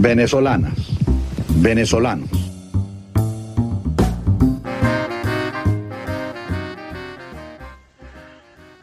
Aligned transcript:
venezolanas, 0.00 0.74
venezolanos. 1.56 2.30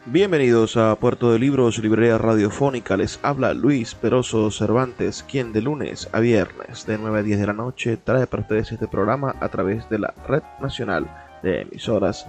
Bienvenidos 0.06 0.76
a 0.76 0.94
Puerto 0.96 1.32
de 1.32 1.38
Libros, 1.38 1.78
Librería 1.78 2.18
Radiofónica. 2.18 2.96
Les 2.96 3.20
habla 3.22 3.54
Luis 3.54 3.94
Peroso 3.94 4.50
Cervantes, 4.50 5.24
quien 5.28 5.52
de 5.52 5.62
lunes 5.62 6.08
a 6.12 6.20
viernes 6.20 6.86
de 6.86 6.98
9 6.98 7.18
a 7.18 7.22
10 7.22 7.40
de 7.40 7.46
la 7.46 7.52
noche 7.52 7.96
trae 7.96 8.26
para 8.26 8.42
ustedes 8.42 8.72
este 8.72 8.88
programa 8.88 9.36
a 9.40 9.48
través 9.48 9.88
de 9.88 10.00
la 10.00 10.14
Red 10.26 10.42
Nacional 10.60 11.08
de 11.42 11.62
Emisoras 11.62 12.26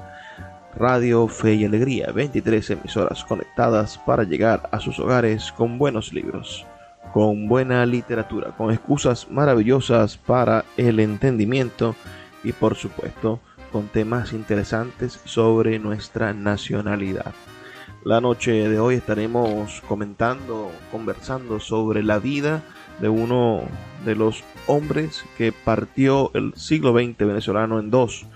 Radio 0.75 1.27
Fe 1.27 1.55
y 1.55 1.65
Alegría. 1.65 2.11
23 2.11 2.71
emisoras 2.71 3.23
conectadas 3.23 3.97
para 3.99 4.23
llegar 4.23 4.69
a 4.71 4.79
sus 4.79 4.99
hogares 4.99 5.51
con 5.51 5.77
buenos 5.77 6.13
libros 6.13 6.65
con 7.15 7.47
buena 7.47 7.85
literatura, 7.85 8.57
con 8.57 8.71
excusas 8.71 9.31
maravillosas 9.31 10.17
para 10.17 10.65
el 10.75 10.99
entendimiento 10.99 11.95
y 12.43 12.51
por 12.51 12.75
supuesto 12.75 13.39
con 13.71 13.87
temas 13.87 14.33
interesantes 14.33 15.21
sobre 15.23 15.79
nuestra 15.79 16.33
nacionalidad. 16.33 17.33
La 18.03 18.19
noche 18.19 18.67
de 18.67 18.79
hoy 18.79 18.95
estaremos 18.95 19.81
comentando, 19.87 20.69
conversando 20.91 21.61
sobre 21.61 22.03
la 22.03 22.19
vida 22.19 22.63
de 22.99 23.07
uno 23.07 23.61
de 24.03 24.15
los 24.15 24.43
hombres 24.67 25.23
que 25.37 25.53
partió 25.53 26.31
el 26.33 26.53
siglo 26.57 26.91
XX 26.91 27.17
venezolano 27.19 27.79
en 27.79 27.91
dos. 27.91 28.27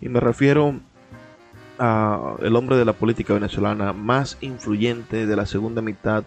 Y 0.00 0.08
me 0.08 0.20
refiero 0.20 0.78
a 1.80 2.36
el 2.40 2.54
hombre 2.54 2.76
de 2.76 2.84
la 2.84 2.92
política 2.92 3.34
venezolana 3.34 3.92
más 3.92 4.38
influyente 4.42 5.26
de 5.26 5.34
la 5.34 5.44
segunda 5.44 5.82
mitad 5.82 6.22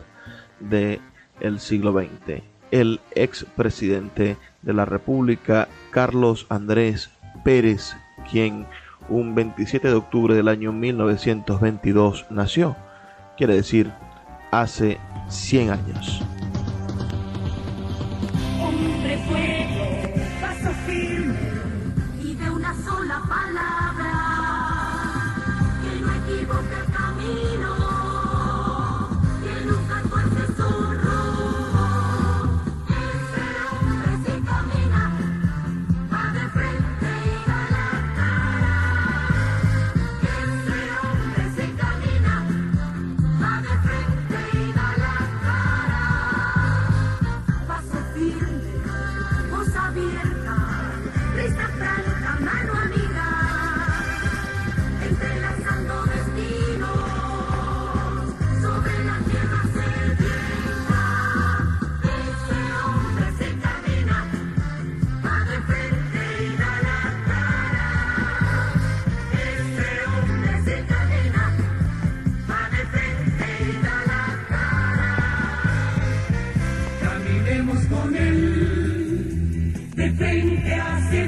de 0.60 1.00
el 1.42 1.60
siglo 1.60 1.92
XX, 1.92 2.42
el 2.72 3.00
expresidente 3.16 4.38
de 4.62 4.74
la 4.74 4.86
República, 4.86 5.68
Carlos 5.92 6.46
Andrés 6.50 7.10
Pérez, 7.44 7.96
quien 8.30 8.66
un 9.10 9.36
27 9.36 9.88
de 9.88 9.96
octubre 9.96 10.36
del 10.36 10.48
año 10.48 10.72
1922 10.72 12.28
nació, 12.30 12.76
quiere 13.38 13.56
decir 13.56 13.92
hace 14.52 14.98
100 15.28 15.72
años. 15.72 16.24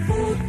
Oh. 0.09 0.42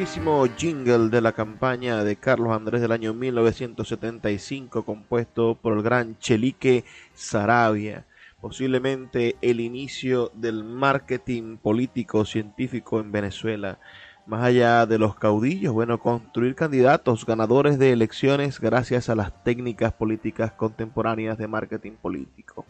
Famosísimo 0.00 0.46
jingle 0.56 1.10
de 1.10 1.20
la 1.20 1.32
campaña 1.32 2.02
de 2.04 2.16
Carlos 2.16 2.56
Andrés 2.56 2.80
del 2.80 2.92
año 2.92 3.12
1975, 3.12 4.82
compuesto 4.82 5.58
por 5.60 5.76
el 5.76 5.82
gran 5.82 6.18
Chelique 6.18 6.86
Sarabia, 7.12 8.06
posiblemente 8.40 9.36
el 9.42 9.60
inicio 9.60 10.32
del 10.32 10.64
marketing 10.64 11.58
político 11.58 12.24
científico 12.24 12.98
en 12.98 13.12
Venezuela. 13.12 13.78
Más 14.24 14.42
allá 14.42 14.86
de 14.86 14.98
los 14.98 15.16
caudillos, 15.16 15.74
bueno, 15.74 15.98
construir 15.98 16.54
candidatos 16.54 17.26
ganadores 17.26 17.78
de 17.78 17.92
elecciones 17.92 18.58
gracias 18.58 19.10
a 19.10 19.14
las 19.14 19.44
técnicas 19.44 19.92
políticas 19.92 20.52
contemporáneas 20.52 21.36
de 21.36 21.46
marketing 21.46 21.92
político. 22.00 22.64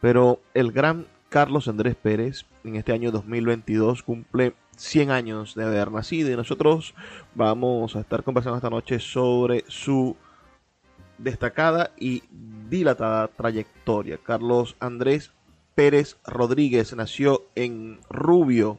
Pero 0.00 0.40
el 0.54 0.72
gran 0.72 1.04
Carlos 1.28 1.68
Andrés 1.68 1.94
Pérez 1.94 2.46
en 2.64 2.76
este 2.76 2.92
año 2.92 3.10
2022 3.10 4.02
cumple 4.02 4.54
100 4.76 5.10
años 5.10 5.54
de 5.54 5.64
haber 5.64 5.90
nacido 5.90 6.30
y 6.30 6.36
nosotros 6.36 6.94
vamos 7.34 7.96
a 7.96 8.00
estar 8.00 8.22
conversando 8.22 8.56
esta 8.56 8.70
noche 8.70 8.98
sobre 8.98 9.64
su 9.68 10.16
destacada 11.18 11.90
y 11.98 12.22
dilatada 12.68 13.28
trayectoria. 13.28 14.18
Carlos 14.18 14.76
Andrés 14.80 15.32
Pérez 15.74 16.16
Rodríguez 16.24 16.94
nació 16.94 17.46
en 17.54 17.98
Rubio, 18.08 18.78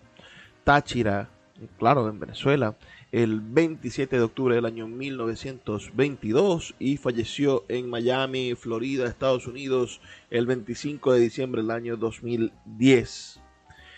Táchira, 0.64 1.30
claro, 1.78 2.10
en 2.10 2.20
Venezuela, 2.20 2.76
el 3.12 3.40
27 3.40 4.18
de 4.18 4.24
octubre 4.24 4.56
del 4.56 4.66
año 4.66 4.88
1922 4.88 6.76
y 6.80 6.98
falleció 6.98 7.64
en 7.70 7.90
Miami, 7.90 8.56
Florida, 8.56 9.08
Estados 9.08 9.48
Unidos, 9.48 10.02
el 10.30 10.46
25 10.46 11.14
de 11.14 11.20
diciembre 11.20 11.62
del 11.62 11.72
año 11.72 11.98
2010. 11.98 13.42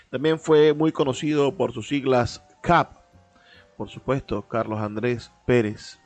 También 0.10 0.40
fue 0.40 0.74
muy 0.74 0.92
conocido 0.92 1.56
por 1.56 1.74
sus 1.74 1.90
siglas 1.90 2.44
CAP, 2.62 2.98
por 3.76 3.90
supuesto, 3.90 4.42
Carlos 4.48 4.80
Andrés 4.80 5.32
Pérez. 5.46 6.00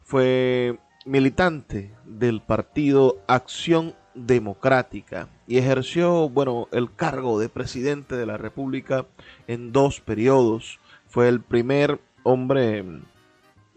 Fue 0.00 0.78
militante 1.04 1.94
del 2.04 2.40
partido 2.40 3.18
Acción 3.26 3.94
Democrática 4.14 5.28
y 5.46 5.58
ejerció, 5.58 6.28
bueno, 6.28 6.68
el 6.72 6.94
cargo 6.94 7.38
de 7.38 7.48
presidente 7.48 8.16
de 8.16 8.26
la 8.26 8.36
República 8.36 9.06
en 9.46 9.72
dos 9.72 10.00
periodos. 10.00 10.78
Fue 11.06 11.28
el 11.28 11.40
primer 11.40 12.00
hombre, 12.22 12.84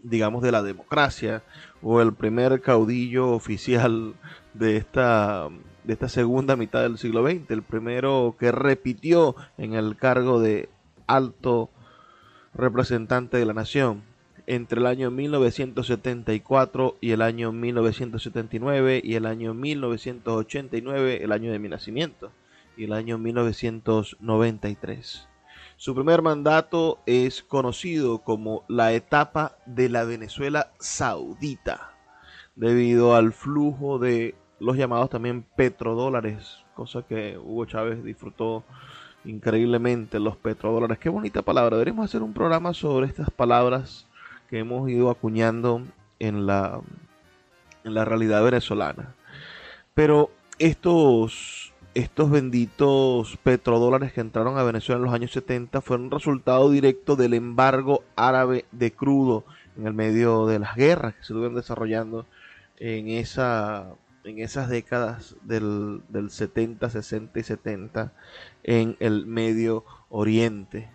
digamos, 0.02 0.42
de 0.42 0.52
la 0.52 0.62
democracia 0.62 1.42
o 1.82 2.00
el 2.00 2.14
primer 2.14 2.60
caudillo 2.60 3.30
oficial 3.30 4.14
de 4.54 4.76
esta, 4.76 5.48
de 5.86 5.92
esta 5.92 6.08
segunda 6.08 6.56
mitad 6.56 6.82
del 6.82 6.98
siglo 6.98 7.24
XX, 7.24 7.48
el 7.50 7.62
primero 7.62 8.34
que 8.38 8.50
repitió 8.50 9.36
en 9.56 9.74
el 9.74 9.96
cargo 9.96 10.40
de 10.40 10.68
alto 11.06 11.70
representante 12.54 13.36
de 13.36 13.46
la 13.46 13.54
nación 13.54 14.02
entre 14.48 14.80
el 14.80 14.86
año 14.86 15.12
1974 15.12 16.96
y 17.00 17.12
el 17.12 17.22
año 17.22 17.52
1979 17.52 19.00
y 19.02 19.14
el 19.14 19.26
año 19.26 19.54
1989, 19.54 21.22
el 21.22 21.32
año 21.32 21.52
de 21.52 21.58
mi 21.60 21.68
nacimiento, 21.68 22.32
y 22.76 22.84
el 22.84 22.92
año 22.92 23.18
1993. 23.18 25.28
Su 25.76 25.94
primer 25.94 26.22
mandato 26.22 27.00
es 27.06 27.42
conocido 27.42 28.18
como 28.18 28.64
la 28.68 28.92
etapa 28.92 29.56
de 29.66 29.88
la 29.88 30.04
Venezuela 30.04 30.72
saudita, 30.80 31.92
debido 32.56 33.14
al 33.14 33.32
flujo 33.32 33.98
de 33.98 34.34
los 34.58 34.76
llamados 34.76 35.10
también 35.10 35.44
petrodólares, 35.56 36.64
cosa 36.74 37.02
que 37.02 37.38
Hugo 37.38 37.66
Chávez 37.66 38.02
disfrutó 38.04 38.64
increíblemente, 39.24 40.18
los 40.20 40.36
petrodólares. 40.36 40.98
Qué 40.98 41.08
bonita 41.08 41.42
palabra, 41.42 41.76
deberíamos 41.76 42.04
hacer 42.04 42.22
un 42.22 42.32
programa 42.32 42.74
sobre 42.74 43.06
estas 43.06 43.30
palabras 43.30 44.06
que 44.48 44.60
hemos 44.60 44.88
ido 44.88 45.10
acuñando 45.10 45.82
en 46.18 46.46
la, 46.46 46.80
en 47.84 47.94
la 47.94 48.04
realidad 48.04 48.44
venezolana. 48.44 49.14
Pero 49.94 50.30
estos 50.58 51.72
estos 51.96 52.30
benditos 52.30 53.38
petrodólares 53.42 54.12
que 54.12 54.20
entraron 54.20 54.58
a 54.58 54.62
Venezuela 54.62 54.98
en 54.98 55.04
los 55.06 55.14
años 55.14 55.32
70 55.32 55.80
fueron 55.80 56.10
resultado 56.10 56.70
directo 56.70 57.16
del 57.16 57.32
embargo 57.32 58.04
árabe 58.16 58.66
de 58.70 58.92
crudo 58.92 59.46
en 59.78 59.86
el 59.86 59.94
medio 59.94 60.44
de 60.44 60.58
las 60.58 60.76
guerras 60.76 61.14
que 61.14 61.20
se 61.20 61.32
estuvieron 61.32 61.54
desarrollando 61.54 62.26
en, 62.76 63.08
esa, 63.08 63.94
en 64.26 64.40
esas 64.40 64.68
décadas 64.68 65.36
del, 65.42 66.02
del 66.08 66.30
70, 66.30 66.90
60 66.90 67.38
y 67.38 67.42
70 67.42 68.12
en 68.64 68.96
el 68.98 69.24
Medio 69.24 69.84
Oriente. 70.08 70.90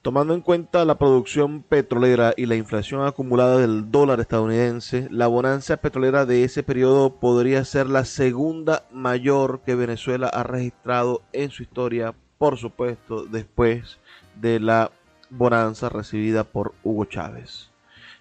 Tomando 0.00 0.34
en 0.34 0.40
cuenta 0.40 0.84
la 0.84 0.98
producción 0.98 1.62
petrolera 1.62 2.32
y 2.36 2.46
la 2.46 2.54
inflación 2.54 3.04
acumulada 3.04 3.58
del 3.58 3.90
dólar 3.90 4.20
estadounidense, 4.20 5.08
la 5.10 5.26
bonanza 5.26 5.76
petrolera 5.78 6.24
de 6.24 6.44
ese 6.44 6.62
periodo 6.62 7.16
podría 7.16 7.64
ser 7.64 7.88
la 7.88 8.04
segunda 8.04 8.86
mayor 8.92 9.62
que 9.66 9.74
Venezuela 9.74 10.28
ha 10.28 10.44
registrado 10.44 11.22
en 11.32 11.50
su 11.50 11.64
historia, 11.64 12.14
por 12.38 12.56
supuesto, 12.56 13.26
después 13.26 13.98
de 14.40 14.60
la 14.60 14.92
bonanza 15.28 15.88
recibida 15.88 16.44
por 16.44 16.72
Hugo 16.84 17.06
Chávez. 17.06 17.70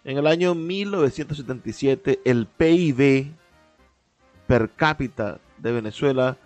En 0.03 0.17
el 0.17 0.27
año 0.27 0.55
1977, 0.55 2.19
el 2.25 2.47
PIB 2.47 3.31
per 4.47 4.71
cápita 4.71 5.39
de 5.57 5.71
Venezuela 5.71 6.37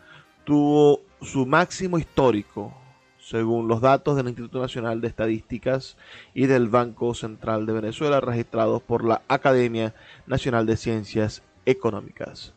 tuvo 0.44 1.02
su 1.22 1.46
máximo 1.46 1.98
histórico 1.98 2.74
según 3.20 3.68
los 3.68 3.82
datos 3.82 4.16
del 4.16 4.28
Instituto 4.28 4.60
Nacional 4.60 5.02
de 5.02 5.08
Estadísticas 5.08 5.98
y 6.34 6.48
del 6.48 6.68
Banco 6.68 7.14
Central 7.14 7.66
de 7.66 7.74
Venezuela 7.74 8.22
registrados 8.22 8.82
por 8.82 9.06
la 9.06 9.22
Academia 9.28 9.94
Nacional 10.26 10.66
de 10.66 10.78
Ciencias 10.78 11.44
Económicas. 11.66 12.56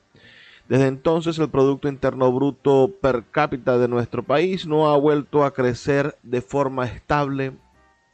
Desde 0.69 0.87
entonces 0.87 1.39
el 1.39 1.51
Producto 1.51 1.89
Interno 1.89 2.33
Bruto 2.33 2.91
per 3.03 3.25
cápita 3.31 3.77
de 3.77 3.89
nuestro 3.89 4.23
país 4.23 4.67
no 4.67 4.91
ha 4.91 4.97
vuelto 4.97 5.45
a 5.45 5.53
crecer 5.53 6.17
de 6.23 6.41
forma 6.41 6.87
estable 6.87 7.53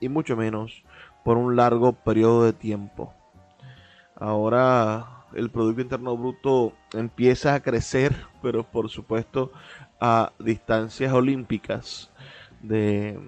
y 0.00 0.08
mucho 0.08 0.36
menos 0.36 0.82
por 1.24 1.36
un 1.36 1.54
largo 1.54 1.92
periodo 1.92 2.44
de 2.44 2.54
tiempo. 2.54 3.14
Ahora 4.16 5.17
el 5.38 5.50
Producto 5.50 5.80
Interno 5.80 6.16
Bruto 6.16 6.74
empieza 6.92 7.54
a 7.54 7.60
crecer, 7.60 8.16
pero 8.42 8.64
por 8.64 8.90
supuesto 8.90 9.52
a 10.00 10.32
distancias 10.38 11.12
olímpicas 11.12 12.10
de, 12.60 13.18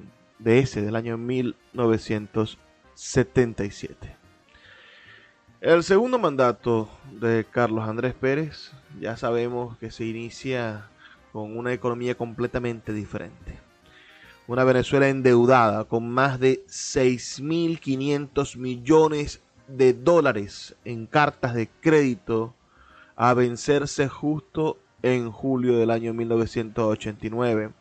ese, 0.45 0.83
del 0.83 0.97
año 0.97 1.17
1977. 1.17 4.17
El 5.61 5.85
segundo 5.85 6.19
mandato 6.19 6.91
de 7.13 7.45
Carlos 7.45 7.89
Andrés 7.89 8.15
Pérez, 8.15 8.73
ya 8.99 9.17
sabemos 9.17 9.79
que 9.79 9.91
se 9.91 10.07
inicia 10.07 10.89
con 11.33 11.57
una 11.57 11.73
economía 11.73 12.17
completamente 12.17 12.93
diferente. 12.93 13.59
Una 14.47 14.65
Venezuela 14.65 15.09
endeudada 15.09 15.85
con 15.85 16.11
más 16.11 16.41
de 16.41 16.65
6.500 16.67 18.57
millones 18.57 19.43
de 19.77 19.93
dólares 19.93 20.77
en 20.85 21.07
cartas 21.07 21.55
de 21.55 21.69
crédito 21.81 22.55
a 23.17 23.35
vencerse 23.35 24.09
justo 24.09 24.79
en 25.03 25.31
julio 25.31 25.79
del 25.79 25.91
año 25.91 26.13
1989 26.13 27.73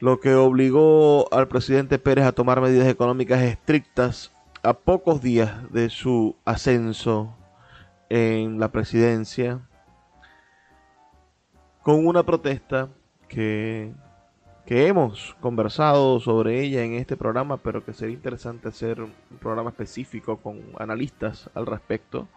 lo 0.00 0.20
que 0.20 0.34
obligó 0.34 1.32
al 1.32 1.48
presidente 1.48 1.98
Pérez 1.98 2.26
a 2.26 2.32
tomar 2.32 2.60
medidas 2.60 2.88
económicas 2.88 3.40
estrictas 3.42 4.32
a 4.62 4.74
pocos 4.74 5.22
días 5.22 5.72
de 5.72 5.88
su 5.88 6.36
ascenso 6.44 7.34
en 8.08 8.60
la 8.60 8.70
presidencia, 8.70 9.60
con 11.82 12.06
una 12.06 12.22
protesta 12.22 12.88
que, 13.28 13.94
que 14.66 14.86
hemos 14.86 15.34
conversado 15.40 16.20
sobre 16.20 16.60
ella 16.60 16.82
en 16.84 16.94
este 16.94 17.16
programa, 17.16 17.58
pero 17.58 17.84
que 17.84 17.92
sería 17.92 18.14
interesante 18.14 18.68
hacer 18.68 19.00
un 19.02 19.12
programa 19.40 19.70
específico 19.70 20.38
con 20.38 20.60
analistas 20.78 21.50
al 21.54 21.66
respecto. 21.66 22.28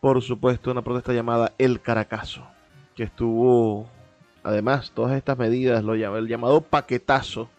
Por 0.00 0.22
supuesto, 0.22 0.70
una 0.70 0.82
protesta 0.82 1.12
llamada 1.12 1.52
El 1.58 1.80
Caracazo, 1.80 2.46
que 2.94 3.02
estuvo 3.02 3.86
Además, 4.42 4.92
todas 4.94 5.16
estas 5.16 5.36
medidas, 5.36 5.84
el 5.84 6.28
llamado 6.28 6.62
paquetazo 6.62 7.50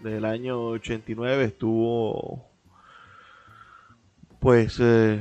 del 0.00 0.24
año 0.24 0.60
89 0.60 1.44
estuvo 1.44 2.44
pues 4.40 4.78
eh, 4.80 5.20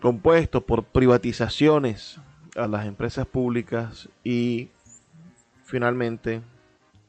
compuesto 0.00 0.64
por 0.64 0.84
privatizaciones 0.84 2.20
a 2.56 2.68
las 2.68 2.86
empresas 2.86 3.26
públicas 3.26 4.08
y 4.22 4.70
finalmente 5.64 6.40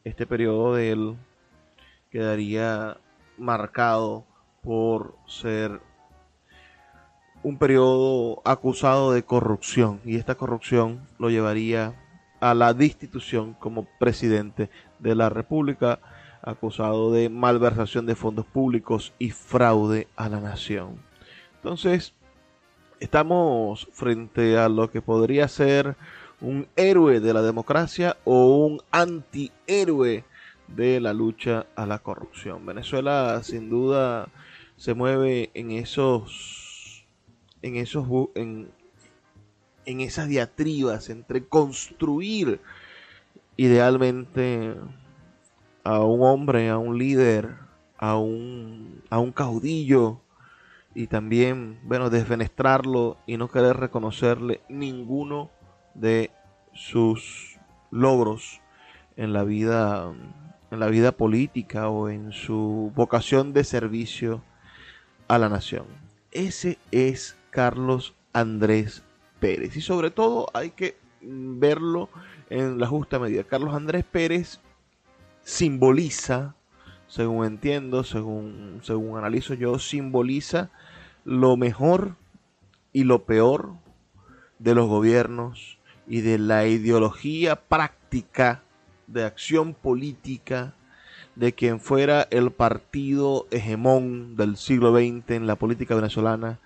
este 0.04 0.26
periodo 0.26 0.76
de 0.76 0.92
él 0.92 1.18
quedaría 2.10 2.98
marcado 3.38 4.26
por 4.62 5.16
ser 5.28 5.80
un 7.44 7.58
periodo 7.58 8.42
acusado 8.46 9.14
de 9.14 9.24
corrupción 9.24 10.00
y 10.06 10.18
esta 10.18 10.36
corrupción 10.36 11.08
lo 11.18 11.30
llevaría 11.30 11.96
a 12.40 12.54
la 12.54 12.74
destitución 12.74 13.54
como 13.54 13.86
presidente 14.00 14.70
de 15.00 15.16
la 15.16 15.30
República, 15.30 16.00
acusado 16.42 17.12
de 17.12 17.30
malversación 17.30 18.06
de 18.06 18.16
fondos 18.16 18.46
públicos 18.46 19.14
y 19.20 19.30
fraude 19.30 20.08
a 20.16 20.28
la 20.28 20.40
nación. 20.40 20.98
Entonces, 21.56 22.14
estamos 23.00 23.88
frente 23.92 24.58
a 24.58 24.70
lo 24.70 24.90
que 24.90 25.02
podría 25.02 25.48
ser 25.48 25.96
un 26.42 26.68
héroe 26.76 27.20
de 27.20 27.34
la 27.34 27.42
democracia 27.42 28.18
o 28.24 28.66
un 28.66 28.82
antihéroe 28.92 30.26
de 30.68 31.00
la 31.00 31.14
lucha 31.14 31.68
a 31.76 31.86
la 31.86 32.00
corrupción. 32.00 32.66
Venezuela 32.66 33.42
sin 33.44 33.70
duda 33.70 34.30
se 34.76 34.94
mueve 34.94 35.52
en 35.54 35.72
esos 35.72 37.06
en 37.62 37.76
esos 37.76 38.08
en, 38.36 38.72
en 39.86 40.02
esas 40.02 40.28
diatribas 40.28 41.10
entre 41.10 41.46
construir 41.46 42.60
idealmente 43.58 44.76
a 45.84 46.00
un 46.00 46.24
hombre, 46.24 46.70
a 46.70 46.78
un 46.78 46.98
líder, 46.98 47.56
a 47.98 48.18
un, 48.18 49.04
a 49.10 49.20
un 49.20 49.32
caudillo 49.32 50.22
y 50.94 51.08
también, 51.08 51.80
bueno, 51.84 52.10
desfenestrarlo 52.10 53.18
y 53.26 53.38
no 53.38 53.50
querer 53.50 53.78
reconocerle 53.78 54.62
ninguno 54.68 55.50
de 55.94 56.32
sus 56.74 57.60
logros 57.92 58.62
en 59.18 59.34
la 59.34 59.44
vida 59.44 60.14
en 60.72 60.80
la 60.80 60.88
vida 60.88 61.12
política 61.12 61.90
o 61.90 62.10
en 62.10 62.32
su 62.32 62.92
vocación 62.96 63.52
de 63.54 63.66
servicio 63.66 64.42
a 65.28 65.38
la 65.38 65.50
nación. 65.50 65.86
Ese 66.32 66.78
es 66.92 67.38
Carlos 67.50 68.16
Andrés 68.32 69.04
Pérez. 69.42 69.76
Y 69.76 69.82
sobre 69.82 70.12
todo 70.12 70.48
hay 70.54 70.72
que 70.72 70.98
verlo 71.22 72.10
en 72.50 72.80
la 72.80 72.88
justa 72.88 73.20
medida. 73.20 73.44
Carlos 73.44 73.76
Andrés 73.76 74.06
Pérez 74.06 74.62
simboliza, 75.44 76.56
según 77.08 77.46
entiendo, 77.46 78.06
según, 78.06 78.80
según 78.84 79.18
analizo 79.18 79.54
yo, 79.54 79.78
simboliza 79.78 80.72
lo 81.26 81.58
mejor 81.58 82.16
y 82.94 83.04
lo 83.04 83.26
peor 83.26 83.74
de 84.60 84.74
los 84.74 84.88
gobiernos 84.88 85.80
y 86.08 86.22
de 86.22 86.38
la 86.38 86.66
ideología 86.66 87.56
práctica 87.56 88.64
de 89.08 89.24
acción 89.24 89.74
política 89.74 90.76
de 91.36 91.54
quien 91.54 91.80
fuera 91.80 92.28
el 92.30 92.52
partido 92.52 93.48
hegemón 93.52 94.36
del 94.36 94.58
siglo 94.58 94.92
XX 94.94 95.32
en 95.32 95.48
la 95.48 95.56
política 95.56 95.96
venezolana, 95.96 96.60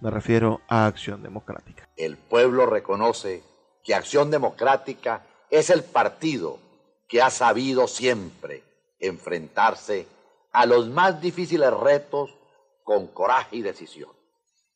me 0.00 0.10
refiero 0.10 0.60
a 0.68 0.86
Acción 0.86 1.22
Democrática. 1.22 1.88
El 1.96 2.16
pueblo 2.16 2.66
reconoce 2.66 3.42
que 3.84 3.94
Acción 3.94 4.30
Democrática 4.30 5.22
es 5.50 5.70
el 5.70 5.82
partido 5.82 6.58
que 7.08 7.22
ha 7.22 7.30
sabido 7.30 7.88
siempre 7.88 8.62
enfrentarse 9.00 10.06
a 10.52 10.66
los 10.66 10.88
más 10.88 11.20
difíciles 11.20 11.72
retos 11.72 12.34
con 12.84 13.06
coraje 13.06 13.56
y 13.56 13.62
decisión. 13.62 14.10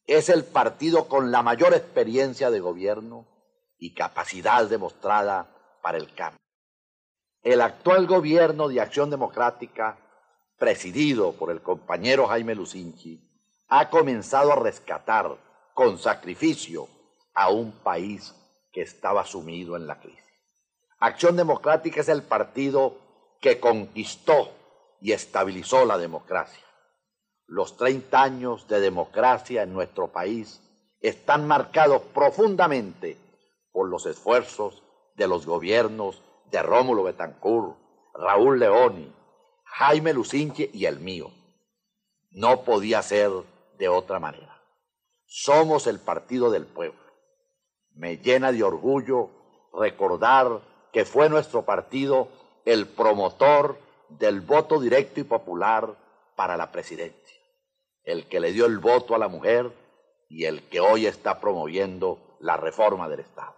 Es 0.06 0.28
el 0.28 0.44
partido 0.44 1.08
con 1.08 1.30
la 1.30 1.42
mayor 1.42 1.74
experiencia 1.74 2.50
de 2.50 2.60
gobierno 2.60 3.26
y 3.82 3.94
capacidad 3.94 4.64
demostrada 4.68 5.48
para 5.82 5.98
el 5.98 6.14
cambio. 6.14 6.38
El 7.42 7.60
actual 7.60 8.06
gobierno 8.06 8.68
de 8.68 8.80
Acción 8.80 9.10
Democrática, 9.10 9.98
presidido 10.56 11.32
por 11.32 11.50
el 11.50 11.62
compañero 11.62 12.28
Jaime 12.28 12.54
Lucinchi, 12.54 13.20
ha 13.66 13.90
comenzado 13.90 14.52
a 14.52 14.56
rescatar 14.56 15.36
con 15.74 15.98
sacrificio 15.98 16.86
a 17.34 17.50
un 17.50 17.72
país 17.72 18.32
que 18.70 18.82
estaba 18.82 19.26
sumido 19.26 19.74
en 19.74 19.88
la 19.88 19.98
crisis. 19.98 20.22
Acción 21.00 21.36
Democrática 21.36 22.02
es 22.02 22.08
el 22.08 22.22
partido 22.22 22.98
que 23.40 23.58
conquistó 23.58 24.52
y 25.00 25.10
estabilizó 25.10 25.84
la 25.86 25.98
democracia. 25.98 26.64
Los 27.48 27.76
30 27.76 28.22
años 28.22 28.68
de 28.68 28.78
democracia 28.78 29.64
en 29.64 29.72
nuestro 29.72 30.12
país 30.12 30.60
están 31.00 31.48
marcados 31.48 32.02
profundamente 32.14 33.21
por 33.72 33.88
los 33.88 34.06
esfuerzos 34.06 34.82
de 35.16 35.26
los 35.26 35.46
gobiernos 35.46 36.22
de 36.50 36.62
Rómulo 36.62 37.04
Betancourt, 37.04 37.76
Raúl 38.14 38.60
Leoni, 38.60 39.12
Jaime 39.64 40.12
Lucinche 40.12 40.70
y 40.72 40.86
el 40.86 41.00
mío. 41.00 41.30
No 42.30 42.62
podía 42.62 43.02
ser 43.02 43.30
de 43.78 43.88
otra 43.88 44.20
manera. 44.20 44.62
Somos 45.26 45.86
el 45.86 45.98
partido 45.98 46.50
del 46.50 46.66
pueblo. 46.66 47.00
Me 47.94 48.18
llena 48.18 48.52
de 48.52 48.62
orgullo 48.62 49.30
recordar 49.72 50.60
que 50.92 51.04
fue 51.04 51.28
nuestro 51.28 51.64
partido 51.64 52.28
el 52.64 52.86
promotor 52.86 53.78
del 54.08 54.40
voto 54.40 54.78
directo 54.78 55.20
y 55.20 55.24
popular 55.24 55.96
para 56.36 56.56
la 56.56 56.70
presidencia, 56.70 57.38
el 58.04 58.28
que 58.28 58.40
le 58.40 58.52
dio 58.52 58.66
el 58.66 58.78
voto 58.78 59.14
a 59.14 59.18
la 59.18 59.28
mujer 59.28 59.72
y 60.28 60.44
el 60.44 60.68
que 60.68 60.80
hoy 60.80 61.06
está 61.06 61.40
promoviendo 61.40 62.18
la 62.40 62.56
reforma 62.56 63.08
del 63.08 63.20
Estado. 63.20 63.54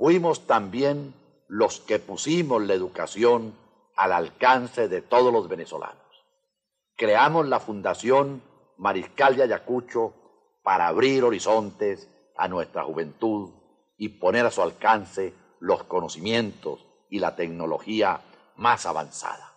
Fuimos 0.00 0.46
también 0.46 1.12
los 1.46 1.80
que 1.80 1.98
pusimos 1.98 2.62
la 2.62 2.72
educación 2.72 3.54
al 3.94 4.12
alcance 4.12 4.88
de 4.88 5.02
todos 5.02 5.30
los 5.30 5.46
venezolanos. 5.46 6.24
Creamos 6.96 7.46
la 7.48 7.60
Fundación 7.60 8.42
Mariscal 8.78 9.36
de 9.36 9.42
Ayacucho 9.42 10.14
para 10.62 10.86
abrir 10.86 11.22
horizontes 11.22 12.08
a 12.34 12.48
nuestra 12.48 12.82
juventud 12.82 13.50
y 13.98 14.08
poner 14.08 14.46
a 14.46 14.50
su 14.50 14.62
alcance 14.62 15.34
los 15.58 15.82
conocimientos 15.82 16.86
y 17.10 17.18
la 17.18 17.36
tecnología 17.36 18.22
más 18.56 18.86
avanzada. 18.86 19.52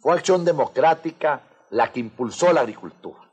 Fue 0.00 0.14
Acción 0.14 0.44
Democrática 0.44 1.42
la 1.70 1.92
que 1.92 2.00
impulsó 2.00 2.52
la 2.52 2.62
agricultura 2.62 3.30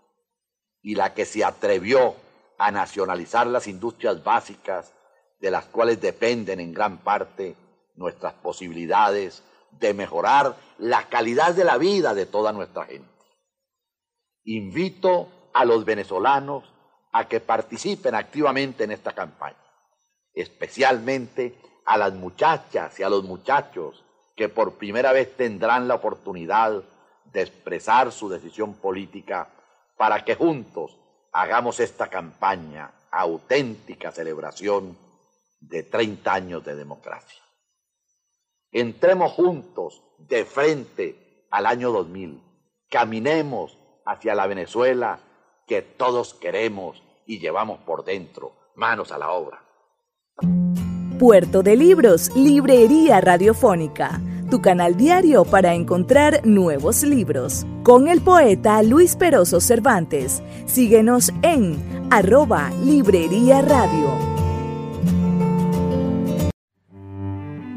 y 0.84 0.94
la 0.94 1.16
que 1.16 1.26
se 1.26 1.44
atrevió 1.44 2.14
a 2.60 2.70
nacionalizar 2.70 3.48
las 3.48 3.66
industrias 3.66 4.24
básicas 4.24 4.94
de 5.39 5.51
las 5.51 5.65
cuales 5.65 6.01
dependen 6.01 6.60
en 6.60 6.74
gran 6.74 7.00
parte 7.00 7.56
nuestras 7.96 8.34
posibilidades 8.34 9.44
de 9.72 9.94
mejorar 9.94 10.56
la 10.77 11.10
calidad 11.10 11.54
de 11.54 11.63
la 11.63 11.77
vida 11.77 12.13
de 12.13 12.25
toda 12.25 12.51
nuestra 12.51 12.86
gente. 12.86 13.10
Invito 14.44 15.27
a 15.54 15.65
los 15.65 15.86
venezolanos 15.86 16.63
a 17.12 17.27
que 17.27 17.39
participen 17.39 18.15
activamente 18.15 18.84
en 18.84 18.92
esta 18.92 19.13
campaña, 19.13 19.58
especialmente 20.34 21.56
a 21.86 21.98
las 21.98 22.13
muchachas 22.13 23.00
y 23.00 23.04
a 23.04 23.10
los 23.10 23.24
muchachos 23.24 24.04
que 24.36 24.50
por 24.50 24.74
primera 24.74 25.13
vez 25.13 25.36
tendrán 25.38 25.88
la 25.88 25.96
oportunidad 25.96 26.84
de 27.32 27.42
expresar 27.42 28.12
su 28.12 28.30
decisión 28.30 28.74
política 28.75 29.50
para 29.98 30.24
que 30.25 30.36
juntos 30.36 30.98
hagamos 31.32 31.80
esta 31.80 32.08
campaña 32.08 32.92
auténtica 33.12 34.12
celebración 34.12 34.98
de 35.68 35.84
30 35.84 36.34
años 36.34 36.64
de 36.64 36.76
democracia. 36.76 37.42
Entremos 38.72 39.32
juntos 39.32 40.04
de 40.20 40.46
frente 40.46 41.48
al 41.52 41.66
año 41.66 41.92
2000. 41.92 42.42
Caminemos 42.90 43.78
hacia 44.06 44.36
la 44.36 44.48
Venezuela 44.48 45.20
que 45.68 45.82
todos 45.82 46.34
queremos 46.34 47.02
y 47.26 47.40
llevamos 47.40 47.80
por 47.80 48.04
dentro. 48.04 48.54
Manos 48.76 49.12
a 49.12 49.18
la 49.18 49.32
obra. 49.32 49.62
Puerto 51.18 51.64
de 51.64 51.78
Libros, 51.78 52.36
Librería 52.36 53.22
Radiofónica, 53.22 54.20
tu 54.52 54.62
canal 54.62 54.98
diario 54.98 55.46
para 55.46 55.74
encontrar 55.74 56.46
nuevos 56.46 57.04
libros. 57.04 57.66
Con 57.84 58.10
el 58.10 58.20
poeta 58.22 58.84
Luis 58.84 59.16
Peroso 59.16 59.62
Cervantes. 59.62 60.44
Síguenos 60.66 61.32
en 61.42 62.08
arroba 62.12 62.70
Librería 62.84 63.62
Radio. 63.62 64.35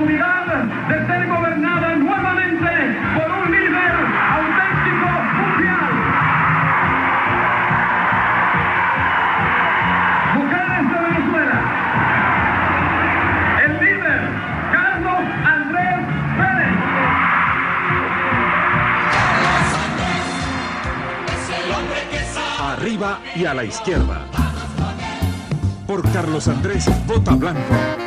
Oportunidad 0.00 0.64
de 0.88 1.06
ser 1.06 1.28
gobernada 1.28 1.94
nuevamente 1.96 2.70
por 3.14 3.30
un 3.30 3.50
líder 3.50 3.94
auténtico 4.32 5.08
mundial. 5.36 5.90
Mujeres 10.36 10.84
de 10.90 10.98
Venezuela, 11.00 11.58
el 13.64 13.72
líder 13.78 14.20
Carlos 14.72 15.22
Andrés 15.44 16.00
Pérez. 16.38 16.76
Arriba 22.72 23.18
y 23.36 23.44
a 23.44 23.54
la 23.54 23.64
izquierda. 23.64 24.24
Por 25.86 26.10
Carlos 26.12 26.48
Andrés 26.48 26.88
Bota 27.06 27.34
Blanco. 27.34 27.99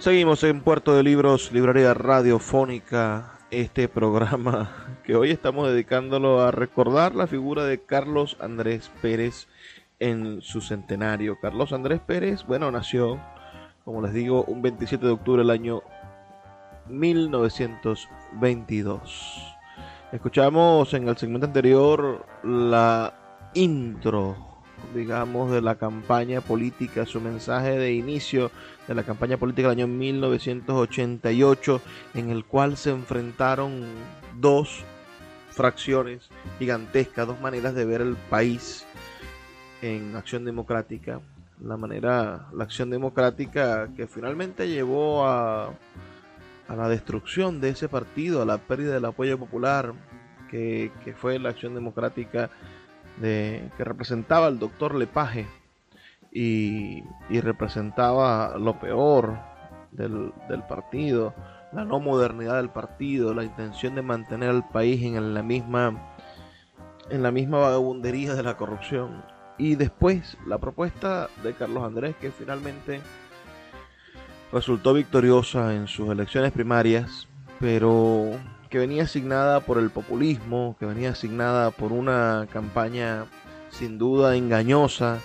Seguimos 0.00 0.42
en 0.44 0.62
Puerto 0.62 0.96
de 0.96 1.02
Libros, 1.02 1.52
Librería 1.52 1.92
Radiofónica, 1.92 3.38
este 3.50 3.86
programa 3.86 4.96
que 5.04 5.14
hoy 5.14 5.30
estamos 5.30 5.68
dedicándolo 5.68 6.40
a 6.40 6.50
recordar 6.50 7.14
la 7.14 7.26
figura 7.26 7.66
de 7.66 7.82
Carlos 7.82 8.38
Andrés 8.40 8.90
Pérez 9.02 9.46
en 9.98 10.40
su 10.40 10.62
centenario. 10.62 11.38
Carlos 11.38 11.74
Andrés 11.74 12.00
Pérez, 12.00 12.46
bueno, 12.46 12.70
nació, 12.70 13.20
como 13.84 14.00
les 14.00 14.14
digo, 14.14 14.42
un 14.44 14.62
27 14.62 15.04
de 15.04 15.12
octubre 15.12 15.42
del 15.42 15.50
año 15.50 15.82
1922. 16.88 19.58
Escuchamos 20.12 20.94
en 20.94 21.08
el 21.08 21.18
segmento 21.18 21.46
anterior 21.46 22.24
la 22.42 23.12
intro, 23.52 24.49
digamos, 24.94 25.50
de 25.50 25.60
la 25.60 25.76
campaña 25.76 26.40
política, 26.40 27.06
su 27.06 27.20
mensaje 27.20 27.78
de 27.78 27.92
inicio 27.92 28.50
de 28.86 28.94
la 28.94 29.02
campaña 29.02 29.36
política 29.36 29.68
del 29.68 29.78
año 29.78 29.86
1988, 29.86 31.80
en 32.14 32.30
el 32.30 32.44
cual 32.44 32.76
se 32.76 32.90
enfrentaron 32.90 33.82
dos 34.38 34.84
fracciones 35.50 36.28
gigantescas, 36.58 37.26
dos 37.26 37.40
maneras 37.40 37.74
de 37.74 37.84
ver 37.84 38.00
el 38.00 38.16
país 38.16 38.84
en 39.82 40.16
acción 40.16 40.44
democrática. 40.44 41.20
La 41.62 41.76
manera, 41.76 42.48
la 42.54 42.64
acción 42.64 42.88
democrática 42.88 43.90
que 43.94 44.06
finalmente 44.06 44.66
llevó 44.66 45.26
a 45.26 45.74
a 46.70 46.76
la 46.76 46.88
destrucción 46.88 47.60
de 47.60 47.70
ese 47.70 47.88
partido, 47.88 48.42
a 48.42 48.46
la 48.46 48.58
pérdida 48.58 48.94
del 48.94 49.04
apoyo 49.04 49.36
popular, 49.36 49.92
que, 50.48 50.92
que 51.04 51.14
fue 51.14 51.40
la 51.40 51.48
acción 51.48 51.74
democrática 51.74 52.48
de, 53.20 53.70
que 53.76 53.84
representaba 53.84 54.46
al 54.46 54.58
doctor 54.58 54.94
Lepage 54.94 55.46
y, 56.32 57.02
representaba 57.28 58.56
lo 58.58 58.78
peor 58.78 59.38
del, 59.92 60.32
del, 60.48 60.62
partido, 60.64 61.34
la 61.72 61.84
no 61.84 62.00
modernidad 62.00 62.56
del 62.56 62.70
partido, 62.70 63.34
la 63.34 63.44
intención 63.44 63.94
de 63.94 64.02
mantener 64.02 64.50
al 64.50 64.68
país 64.68 65.02
en 65.02 65.34
la 65.34 65.42
misma 65.42 66.16
en 67.10 67.22
la 67.24 67.32
misma 67.32 67.58
vagabundería 67.58 68.34
de 68.34 68.42
la 68.42 68.56
corrupción. 68.56 69.24
Y 69.58 69.74
después 69.74 70.38
la 70.46 70.58
propuesta 70.58 71.28
de 71.42 71.54
Carlos 71.54 71.84
Andrés 71.84 72.14
que 72.20 72.30
finalmente 72.30 73.00
resultó 74.52 74.94
victoriosa 74.94 75.74
en 75.74 75.86
sus 75.86 76.08
elecciones 76.08 76.52
primarias, 76.52 77.28
pero 77.58 78.30
que 78.70 78.78
venía 78.78 79.02
asignada 79.02 79.60
por 79.60 79.78
el 79.78 79.90
populismo, 79.90 80.76
que 80.78 80.86
venía 80.86 81.10
asignada 81.10 81.70
por 81.72 81.92
una 81.92 82.46
campaña 82.52 83.26
sin 83.70 83.98
duda 83.98 84.36
engañosa, 84.36 85.18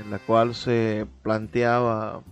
en 0.00 0.10
la 0.10 0.18
cual 0.18 0.54
se 0.54 1.06
planteaba 1.22 2.22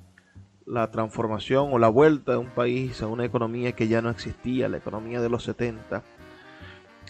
la 0.66 0.90
transformación 0.90 1.70
o 1.72 1.78
la 1.78 1.88
vuelta 1.88 2.32
de 2.32 2.38
un 2.38 2.50
país 2.50 3.02
a 3.02 3.06
una 3.06 3.24
economía 3.24 3.72
que 3.72 3.88
ya 3.88 4.02
no 4.02 4.10
existía, 4.10 4.68
la 4.68 4.76
economía 4.76 5.20
de 5.20 5.30
los 5.30 5.42
70. 5.44 6.02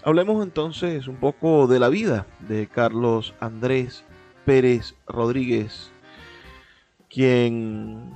Hablemos 0.04 0.44
entonces 0.44 1.09
un 1.09 1.16
poco 1.16 1.66
de 1.66 1.80
la 1.80 1.88
vida 1.88 2.26
de 2.48 2.68
Carlos 2.68 3.35
Andrés 3.40 4.04
Pérez 4.44 4.94
Rodríguez, 5.06 5.90
quien 7.11 8.12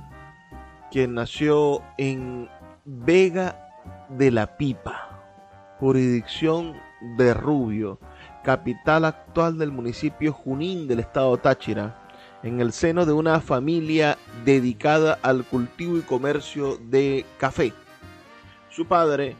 quien 0.93 1.15
nació 1.15 1.81
en 1.97 2.47
Vega 2.85 3.67
de 4.09 4.29
la 4.29 4.57
Pipa, 4.57 5.12
jurisdicción 5.83 6.77
de 7.17 7.33
Rubio, 7.33 7.99
capital 8.41 9.03
actual 9.03 9.57
del 9.57 9.73
municipio 9.73 10.31
Junín 10.31 10.87
del 10.87 11.01
estado 11.01 11.35
Táchira, 11.35 12.07
en 12.41 12.61
el 12.61 12.71
seno 12.71 13.05
de 13.05 13.11
una 13.11 13.41
familia 13.41 14.17
dedicada 14.45 15.19
al 15.21 15.43
cultivo 15.43 15.97
y 15.97 16.01
comercio 16.03 16.77
de 16.77 17.25
café. 17.37 17.73
Su 18.69 18.85
padre, 18.85 19.35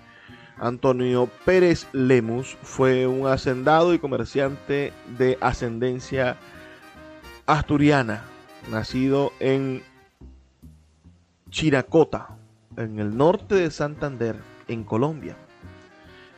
Antonio 0.57 1.29
Pérez 1.45 1.87
Lemus, 1.93 2.57
fue 2.61 3.07
un 3.07 3.25
hacendado 3.25 3.93
y 3.93 3.99
comerciante 3.99 4.91
de 5.17 5.37
ascendencia 5.39 6.35
asturiana, 7.45 8.25
nacido 8.69 9.31
en 9.39 9.81
Chiracota, 11.49 12.37
en 12.75 12.99
el 12.99 13.15
norte 13.15 13.55
de 13.55 13.71
Santander, 13.71 14.35
en 14.67 14.83
Colombia, 14.83 15.37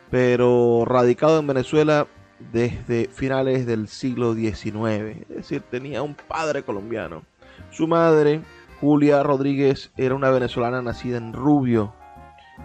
pero 0.10 0.84
radicado 0.86 1.40
en 1.40 1.48
Venezuela 1.48 2.08
desde 2.52 3.08
finales 3.08 3.66
del 3.66 3.88
siglo 3.88 4.34
XIX, 4.34 5.22
es 5.30 5.36
decir, 5.36 5.62
tenía 5.62 6.02
un 6.02 6.16
padre 6.16 6.64
colombiano. 6.64 7.24
Su 7.72 7.88
madre, 7.88 8.42
Julia 8.82 9.24
Rodríguez, 9.24 9.92
era 9.98 10.16
una 10.16 10.30
venezolana 10.30 10.82
nacida 10.82 11.18
en 11.18 11.34
Rubio, 11.34 11.94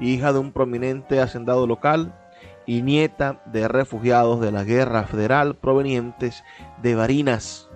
hija 0.01 0.33
de 0.33 0.39
un 0.39 0.53
prominente 0.53 1.21
hacendado 1.21 1.67
local 1.67 2.15
y 2.67 2.83
nieta 2.83 3.43
de 3.47 3.69
refugiados 3.69 4.41
de 4.41 4.53
la 4.53 4.65
guerra 4.65 5.05
federal 5.05 5.55
provenientes 5.57 6.45
de 6.83 6.95
Barinas, 6.95 7.71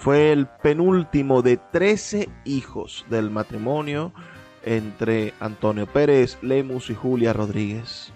fue 0.00 0.32
el 0.32 0.46
penúltimo 0.46 1.42
de 1.42 1.58
13 1.58 2.30
hijos 2.46 3.04
del 3.10 3.28
matrimonio 3.28 4.14
entre 4.64 5.34
Antonio 5.40 5.86
Pérez 5.86 6.38
Lemus 6.40 6.88
y 6.88 6.94
Julia 6.94 7.34
Rodríguez. 7.34 8.10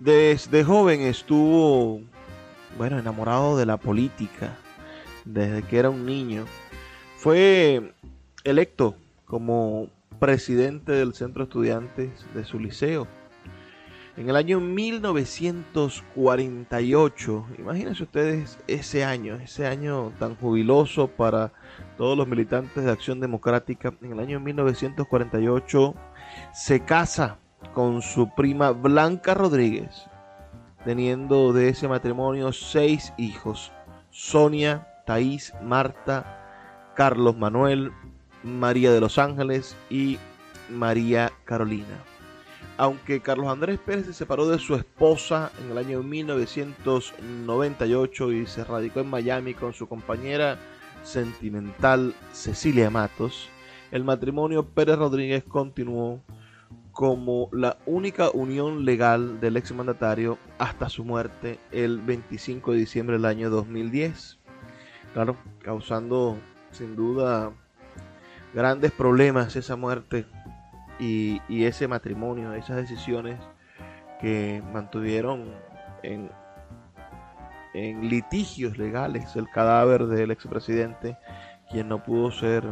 Desde 0.00 0.64
joven 0.64 1.02
estuvo, 1.02 2.00
bueno, 2.76 2.98
enamorado 2.98 3.56
de 3.56 3.66
la 3.66 3.76
política, 3.76 4.56
desde 5.24 5.62
que 5.62 5.78
era 5.78 5.90
un 5.90 6.06
niño. 6.06 6.44
Fue 7.16 7.94
electo 8.44 8.94
como 9.24 9.88
presidente 10.18 10.92
del 10.92 11.14
centro 11.14 11.44
de 11.44 11.48
estudiantes 11.48 12.10
de 12.34 12.44
su 12.44 12.58
liceo 12.58 13.06
en 14.18 14.28
el 14.28 14.34
año 14.34 14.58
1948, 14.58 17.46
imagínense 17.56 18.02
ustedes 18.02 18.58
ese 18.66 19.04
año, 19.04 19.36
ese 19.36 19.68
año 19.68 20.12
tan 20.18 20.34
jubiloso 20.34 21.06
para 21.06 21.52
todos 21.96 22.18
los 22.18 22.26
militantes 22.26 22.84
de 22.84 22.90
Acción 22.90 23.20
Democrática. 23.20 23.94
En 24.02 24.14
el 24.14 24.18
año 24.18 24.40
1948 24.40 25.94
se 26.52 26.80
casa 26.80 27.38
con 27.74 28.02
su 28.02 28.34
prima 28.34 28.70
Blanca 28.70 29.34
Rodríguez, 29.34 30.06
teniendo 30.84 31.52
de 31.52 31.68
ese 31.68 31.88
matrimonio 31.88 32.52
seis 32.52 33.12
hijos. 33.18 33.72
Sonia, 34.10 34.86
Thais, 35.06 35.52
Marta, 35.62 36.92
Carlos 36.94 37.36
Manuel, 37.36 37.92
María 38.42 38.92
de 38.92 39.00
los 39.00 39.18
Ángeles 39.18 39.76
y 39.90 40.18
María 40.70 41.30
Carolina 41.44 41.98
aunque 42.78 43.20
Carlos 43.20 43.48
Andrés 43.48 43.78
Pérez 43.84 44.06
se 44.06 44.14
separó 44.14 44.48
de 44.48 44.60
su 44.60 44.76
esposa 44.76 45.50
en 45.60 45.72
el 45.72 45.78
año 45.78 46.00
1998 46.02 48.32
y 48.32 48.46
se 48.46 48.64
radicó 48.64 49.00
en 49.00 49.10
Miami 49.10 49.52
con 49.52 49.74
su 49.74 49.86
compañera 49.88 50.56
sentimental 51.02 52.14
Cecilia 52.32 52.88
Matos, 52.88 53.48
el 53.90 54.04
matrimonio 54.04 54.64
Pérez 54.64 54.96
Rodríguez 54.96 55.42
continuó 55.42 56.22
como 56.98 57.48
la 57.52 57.76
única 57.86 58.28
unión 58.30 58.84
legal 58.84 59.38
del 59.38 59.56
exmandatario 59.56 60.36
hasta 60.58 60.88
su 60.88 61.04
muerte 61.04 61.60
el 61.70 62.00
25 62.00 62.72
de 62.72 62.78
diciembre 62.78 63.14
del 63.14 63.26
año 63.26 63.50
2010. 63.50 64.40
Claro, 65.14 65.36
causando 65.62 66.36
sin 66.72 66.96
duda 66.96 67.52
grandes 68.52 68.90
problemas 68.90 69.54
esa 69.54 69.76
muerte 69.76 70.26
y, 70.98 71.40
ese 71.48 71.86
matrimonio, 71.86 72.52
esas 72.54 72.78
decisiones 72.78 73.38
que 74.20 74.60
mantuvieron 74.72 75.54
en, 76.02 76.32
en 77.74 78.08
litigios 78.08 78.76
legales 78.76 79.36
el 79.36 79.48
cadáver 79.48 80.06
del 80.06 80.32
expresidente, 80.32 81.16
quien 81.70 81.88
no 81.90 82.02
pudo 82.02 82.32
ser 82.32 82.64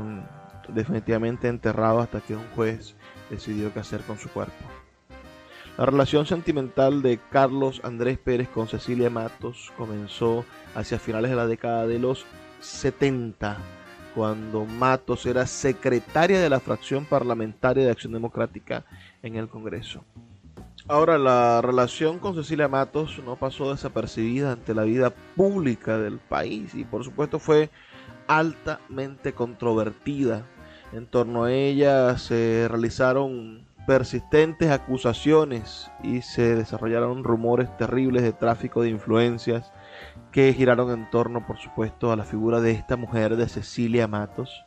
definitivamente 0.67 1.47
enterrado 1.47 2.01
hasta 2.01 2.21
que 2.21 2.35
un 2.35 2.49
juez 2.57 2.97
decidió 3.31 3.73
qué 3.73 3.81
hacer 3.81 4.03
con 4.03 4.19
su 4.19 4.29
cuerpo. 4.29 4.55
La 5.79 5.85
relación 5.85 6.25
sentimental 6.25 7.03
de 7.03 7.19
Carlos 7.31 7.81
Andrés 7.85 8.19
Pérez 8.19 8.49
con 8.49 8.67
Cecilia 8.67 9.11
Matos 9.11 9.73
comenzó 9.77 10.45
hacia 10.75 10.99
finales 10.99 11.31
de 11.31 11.37
la 11.37 11.47
década 11.47 11.87
de 11.87 11.99
los 11.99 12.25
70, 12.61 13.59
cuando 14.15 14.65
Matos 14.65 15.27
era 15.27 15.47
secretaria 15.47 16.41
de 16.41 16.49
la 16.49 16.61
fracción 16.61 17.05
parlamentaria 17.05 17.85
de 17.85 17.91
Acción 17.91 18.15
Democrática 18.15 18.87
en 19.23 19.37
el 19.37 19.49
Congreso. 19.49 20.03
Ahora, 20.89 21.19
la 21.19 21.61
relación 21.62 22.21
con 22.21 22.35
Cecilia 22.37 22.69
Matos 22.69 23.21
no 23.25 23.37
pasó 23.37 23.73
desapercibida 23.73 24.53
ante 24.53 24.73
la 24.73 24.85
vida 24.85 25.11
pública 25.11 25.99
del 25.99 26.19
país 26.19 26.75
y 26.75 26.85
por 26.85 27.05
supuesto 27.05 27.39
fue 27.39 27.71
altamente 28.29 29.33
controvertida. 29.33 30.47
En 30.96 31.06
torno 31.06 31.44
a 31.44 31.52
ella 31.52 32.16
se 32.16 32.68
realizaron 32.70 33.66
persistentes 33.87 34.70
acusaciones 34.70 35.90
y 36.02 36.22
se 36.22 36.56
desarrollaron 36.56 37.22
rumores 37.22 37.68
terribles 37.76 38.22
de 38.22 38.32
tráfico 38.32 38.80
de 38.80 38.88
influencias 38.88 39.70
que 40.32 40.54
giraron 40.54 40.90
en 40.90 41.11
torno, 41.11 41.46
por 41.46 41.59
supuesto, 41.59 42.12
a 42.12 42.16
la 42.16 42.24
figura 42.24 42.62
de 42.62 42.70
esta 42.70 42.96
mujer, 42.96 43.37
de 43.37 43.46
Cecilia 43.46 44.09
Matos, 44.09 44.64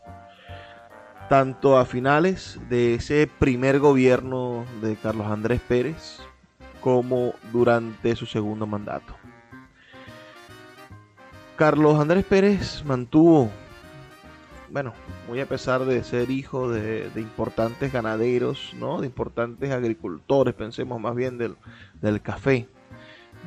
tanto 1.30 1.80
a 1.80 1.86
finales 1.86 2.60
de 2.70 2.94
ese 2.94 3.28
primer 3.40 3.80
gobierno 3.80 4.66
de 4.84 4.98
Carlos 4.98 5.26
Andrés 5.26 5.62
Pérez 5.68 6.20
como 6.80 7.34
durante 7.52 8.16
su 8.16 8.28
segundo 8.28 8.68
mandato. 8.68 9.16
Carlos 11.56 12.00
Andrés 12.00 12.24
Pérez 12.24 12.86
mantuvo, 12.86 13.50
bueno, 14.72 14.94
muy 15.28 15.40
a 15.40 15.48
pesar 15.48 15.86
de 15.86 16.04
ser 16.04 16.30
hijo 16.30 16.70
de, 16.70 17.10
importantes 17.16 17.92
ganaderos, 17.92 18.74
¿no? 18.80 19.02
de 19.02 19.08
importantes 19.08 19.72
agricultores, 19.72 20.54
pensemos 20.54 21.00
más 21.00 21.16
bien 21.16 21.38
del, 21.38 21.56
del 22.02 22.22
café, 22.22 22.68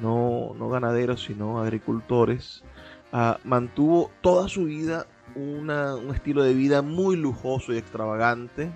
no, 0.00 0.54
no 0.58 0.68
ganaderos, 0.68 1.24
sino 1.24 1.60
agricultores, 1.60 2.64
ah, 3.12 3.38
mantuvo 3.44 4.10
toda 4.20 4.48
su 4.48 4.64
vida 4.64 5.06
un 5.34 5.70
estilo 6.14 6.42
de 6.42 6.52
vida 6.52 6.82
muy 6.82 7.16
lujoso 7.16 7.72
y 7.72 7.78
extravagante, 7.78 8.70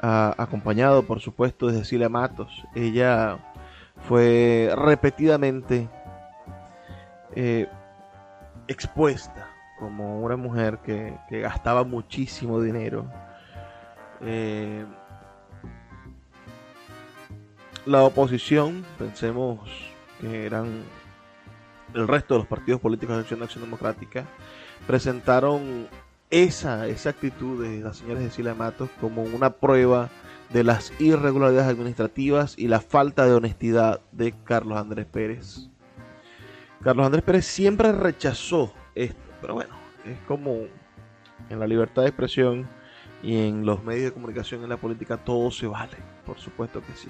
ah, 0.00 0.34
acompañado 0.38 1.02
por 1.02 1.20
supuesto 1.20 1.66
de 1.66 1.78
Cecilia 1.78 2.08
Matos. 2.08 2.64
Ella 2.74 3.38
fue 4.08 4.72
repetidamente 4.76 5.88
eh, 7.34 7.68
expuesta 8.66 9.47
como 9.78 10.20
una 10.20 10.36
mujer 10.36 10.78
que, 10.78 11.16
gastaba 11.30 11.84
muchísimo 11.84 12.60
dinero. 12.60 13.10
Eh, 14.20 14.84
la 17.86 18.02
oposición, 18.02 18.84
pensemos 18.98 19.60
que 20.20 20.44
eran 20.44 20.82
el 21.94 22.08
resto 22.08 22.34
de 22.34 22.40
los 22.40 22.48
partidos 22.48 22.80
políticos 22.80 23.16
de 23.16 23.22
Acción, 23.22 23.40
de 23.40 23.44
Acción 23.44 23.64
Democrática, 23.64 24.24
presentaron 24.86 25.88
esa, 26.30 26.86
esa 26.86 27.10
actitud 27.10 27.64
de 27.64 27.80
la 27.80 27.94
señora 27.94 28.20
Cecilia 28.20 28.54
Matos 28.54 28.90
como 29.00 29.22
una 29.22 29.50
prueba 29.50 30.10
de 30.50 30.64
las 30.64 30.92
irregularidades 30.98 31.68
administrativas 31.68 32.54
y 32.58 32.68
la 32.68 32.80
falta 32.80 33.26
de 33.26 33.34
honestidad 33.34 34.00
de 34.12 34.34
Carlos 34.44 34.78
Andrés 34.78 35.06
Pérez. 35.06 35.68
Carlos 36.82 37.06
Andrés 37.06 37.24
Pérez 37.24 37.46
siempre 37.46 37.92
rechazó 37.92 38.72
pero 39.40 39.54
bueno, 39.54 39.74
es 40.04 40.18
como 40.26 40.62
en 41.50 41.58
la 41.58 41.66
libertad 41.66 42.02
de 42.02 42.08
expresión 42.08 42.68
y 43.22 43.46
en 43.46 43.66
los 43.66 43.82
medios 43.82 44.04
de 44.04 44.12
comunicación 44.12 44.62
en 44.62 44.68
la 44.68 44.76
política 44.76 45.16
todo 45.16 45.50
se 45.50 45.66
vale, 45.66 45.96
por 46.24 46.38
supuesto 46.38 46.80
que 46.80 46.94
sí. 46.94 47.08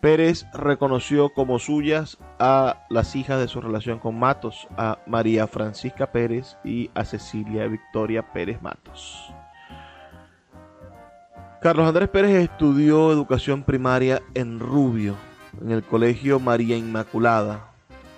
Pérez 0.00 0.44
reconoció 0.52 1.30
como 1.30 1.58
suyas 1.58 2.18
a 2.38 2.84
las 2.90 3.16
hijas 3.16 3.40
de 3.40 3.48
su 3.48 3.62
relación 3.62 3.98
con 3.98 4.18
Matos, 4.18 4.68
a 4.76 4.98
María 5.06 5.46
Francisca 5.46 6.12
Pérez 6.12 6.58
y 6.62 6.90
a 6.94 7.06
Cecilia 7.06 7.66
Victoria 7.68 8.32
Pérez 8.32 8.60
Matos. 8.60 9.32
Carlos 11.62 11.88
Andrés 11.88 12.10
Pérez 12.10 12.32
estudió 12.32 13.10
educación 13.10 13.62
primaria 13.62 14.20
en 14.34 14.60
Rubio, 14.60 15.14
en 15.62 15.70
el 15.70 15.82
Colegio 15.82 16.38
María 16.38 16.76
Inmaculada, 16.76 17.70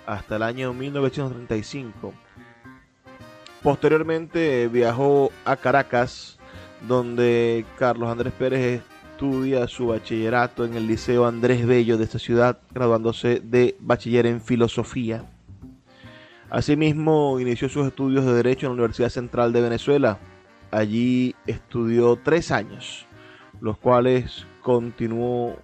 hasta 0.05 0.35
el 0.35 0.43
año 0.43 0.73
1935. 0.73 2.13
Posteriormente 3.67 4.69
viajó 4.69 5.29
a 5.43 5.57
Caracas, 5.57 6.39
donde 6.87 7.65
Carlos 7.77 8.09
Andrés 8.09 8.31
Pérez 8.31 8.81
estudia 9.11 9.67
su 9.67 9.87
bachillerato 9.87 10.63
en 10.63 10.75
el 10.75 10.87
Liceo 10.87 11.25
Andrés 11.25 11.67
Bello 11.67 11.97
de 11.97 12.05
esta 12.05 12.17
ciudad, 12.17 12.59
graduándose 12.71 13.41
de 13.41 13.75
bachiller 13.81 14.25
en 14.25 14.39
filosofía. 14.39 15.25
Asimismo, 16.49 17.41
inició 17.41 17.67
sus 17.67 17.87
estudios 17.87 18.23
de 18.23 18.35
Derecho 18.35 18.67
en 18.67 18.69
la 18.69 18.75
Universidad 18.75 19.09
Central 19.09 19.51
de 19.51 19.59
Venezuela. 19.59 20.17
Allí 20.71 21.35
estudió 21.45 22.15
tres 22.15 22.51
años, 22.51 23.05
los 23.59 23.77
cuales 23.77 24.47
continuó 24.61 25.57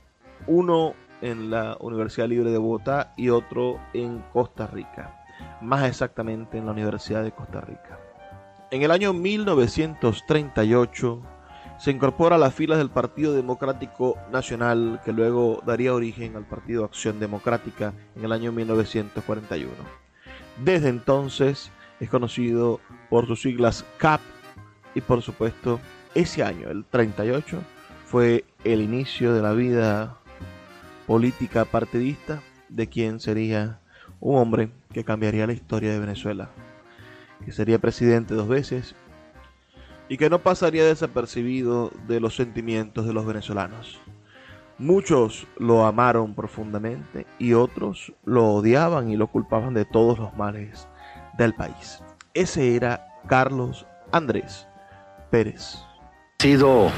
uno 0.45 0.93
en 1.21 1.49
la 1.49 1.77
Universidad 1.79 2.27
Libre 2.27 2.51
de 2.51 2.57
Bogotá 2.57 3.13
y 3.15 3.29
otro 3.29 3.79
en 3.93 4.19
Costa 4.33 4.67
Rica, 4.67 5.22
más 5.61 5.87
exactamente 5.87 6.57
en 6.57 6.65
la 6.65 6.71
Universidad 6.71 7.23
de 7.23 7.31
Costa 7.31 7.61
Rica. 7.61 7.99
En 8.71 8.81
el 8.81 8.91
año 8.91 9.13
1938 9.13 11.21
se 11.77 11.91
incorpora 11.91 12.37
a 12.37 12.39
las 12.39 12.53
filas 12.53 12.77
del 12.77 12.89
Partido 12.89 13.33
Democrático 13.33 14.17
Nacional, 14.31 15.01
que 15.03 15.11
luego 15.11 15.61
daría 15.65 15.93
origen 15.93 16.35
al 16.35 16.45
Partido 16.45 16.85
Acción 16.85 17.19
Democrática 17.19 17.93
en 18.15 18.25
el 18.25 18.31
año 18.31 18.51
1941. 18.51 19.71
Desde 20.63 20.89
entonces 20.89 21.71
es 21.99 22.09
conocido 22.09 22.79
por 23.09 23.27
sus 23.27 23.41
siglas 23.41 23.85
CAP 23.97 24.21
y 24.95 25.01
por 25.01 25.21
supuesto 25.21 25.79
ese 26.15 26.43
año, 26.43 26.69
el 26.69 26.85
38, 26.85 27.59
fue 28.05 28.45
el 28.63 28.81
inicio 28.81 29.33
de 29.33 29.41
la 29.41 29.53
vida 29.53 30.17
política 31.07 31.65
partidista 31.65 32.41
de 32.69 32.87
quien 32.87 33.19
sería 33.19 33.79
un 34.19 34.37
hombre 34.37 34.69
que 34.93 35.03
cambiaría 35.03 35.47
la 35.47 35.53
historia 35.53 35.91
de 35.91 35.99
Venezuela, 35.99 36.49
que 37.43 37.51
sería 37.51 37.79
presidente 37.79 38.33
dos 38.33 38.47
veces 38.47 38.95
y 40.07 40.17
que 40.17 40.29
no 40.29 40.39
pasaría 40.39 40.85
desapercibido 40.85 41.91
de 42.07 42.19
los 42.19 42.35
sentimientos 42.35 43.05
de 43.05 43.13
los 43.13 43.25
venezolanos. 43.25 43.99
Muchos 44.77 45.47
lo 45.57 45.85
amaron 45.85 46.33
profundamente 46.33 47.25
y 47.39 47.53
otros 47.53 48.13
lo 48.25 48.47
odiaban 48.47 49.09
y 49.09 49.17
lo 49.17 49.27
culpaban 49.27 49.73
de 49.73 49.85
todos 49.85 50.19
los 50.19 50.35
males 50.35 50.87
del 51.37 51.53
país. 51.53 52.01
Ese 52.33 52.75
era 52.75 53.05
Carlos 53.27 53.85
Andrés 54.11 54.67
Pérez. 55.29 55.77
Ha 56.39 56.43
sido 56.43 56.91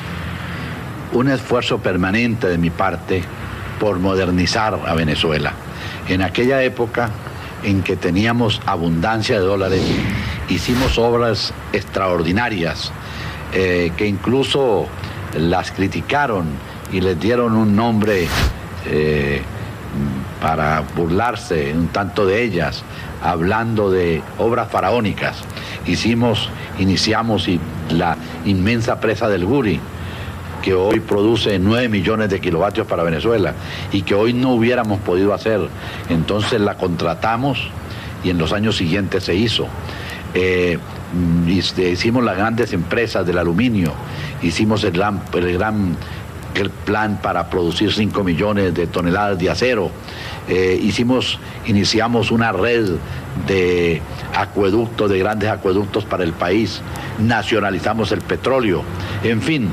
un 1.13 1.29
esfuerzo 1.29 1.79
permanente 1.79 2.47
de 2.47 2.58
mi 2.58 2.69
parte 2.69 3.23
por 3.79 3.99
modernizar 3.99 4.73
a 4.73 4.93
Venezuela. 4.95 5.53
En 6.08 6.21
aquella 6.21 6.63
época 6.63 7.10
en 7.65 7.82
que 7.82 7.95
teníamos 7.95 8.62
abundancia 8.65 9.39
de 9.39 9.45
dólares, 9.45 9.82
hicimos 10.49 10.97
obras 10.97 11.54
extraordinarias 11.73 12.91
eh, 13.54 13.91
que 13.97 14.06
incluso 14.06 14.88
las 15.38 15.71
criticaron 15.71 16.45
y 16.91 17.01
les 17.01 17.19
dieron 17.19 17.56
un 17.56 17.75
nombre 17.75 18.28
eh, 18.86 19.41
para 20.41 20.84
burlarse 20.95 21.73
un 21.73 21.88
tanto 21.88 22.25
de 22.25 22.43
ellas, 22.43 22.84
hablando 23.23 23.89
de 23.89 24.21
obras 24.38 24.69
faraónicas. 24.69 25.38
Hicimos, 25.88 26.49
iniciamos 26.78 27.49
la 27.89 28.17
inmensa 28.45 28.99
presa 28.99 29.28
del 29.28 29.45
Guri, 29.45 29.80
que 30.65 30.73
hoy 30.73 30.99
produce 30.99 31.60
9 31.60 31.89
millones 31.89 32.28
de 32.28 32.41
kilovatios 32.41 32.88
para 32.88 33.04
Venezuela 33.04 33.54
y 33.91 34.01
que 34.01 34.15
hoy 34.15 34.34
no 34.34 34.54
hubiéramos 34.54 34.99
podido 34.99 35.32
hacer. 35.32 35.62
Entonces 36.10 36.60
la 36.60 36.75
contratamos 36.75 37.69
y 38.23 38.32
en 38.32 38.39
los 38.39 38.51
años 38.51 38.75
siguientes 38.75 39.25
se 39.25 39.36
hizo. 39.36 39.67
Eh, 40.34 40.80
hicimos 41.78 42.23
las 42.23 42.36
grandes 42.36 42.73
empresas 42.73 43.28
del 43.28 43.38
aluminio, 43.38 43.93
hicimos 44.41 44.84
el 44.84 44.93
gran, 44.93 45.21
el 45.34 45.54
gran 45.54 45.95
el 46.56 46.69
plan 46.71 47.19
para 47.21 47.49
producir 47.49 47.93
5 47.93 48.23
millones 48.23 48.73
de 48.73 48.88
toneladas 48.88 49.38
de 49.38 49.49
acero, 49.49 49.91
eh, 50.47 50.80
hicimos, 50.82 51.38
iniciamos 51.67 52.32
una 52.32 52.51
red 52.51 52.91
de 53.45 54.01
acueductos, 54.34 55.12
de 55.12 55.19
grandes 55.19 55.49
acueductos 55.49 56.06
para 56.06 56.23
el 56.23 56.34
país, 56.34 56.82
nacionalizamos 57.19 58.12
el 58.12 58.21
petróleo, 58.21 58.84
en 59.23 59.41
fin, 59.41 59.69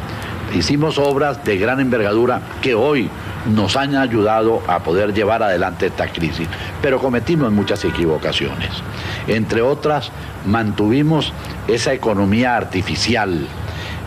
hicimos 0.54 0.98
obras 0.98 1.44
de 1.44 1.58
gran 1.58 1.80
envergadura 1.80 2.40
que 2.60 2.74
hoy 2.74 3.08
nos 3.54 3.76
han 3.76 3.96
ayudado 3.96 4.62
a 4.66 4.80
poder 4.80 5.12
llevar 5.12 5.42
adelante 5.42 5.86
esta 5.86 6.08
crisis, 6.08 6.48
pero 6.80 6.98
cometimos 6.98 7.50
muchas 7.52 7.84
equivocaciones. 7.84 8.70
Entre 9.26 9.62
otras, 9.62 10.10
mantuvimos 10.46 11.32
esa 11.68 11.92
economía 11.92 12.56
artificial 12.56 13.46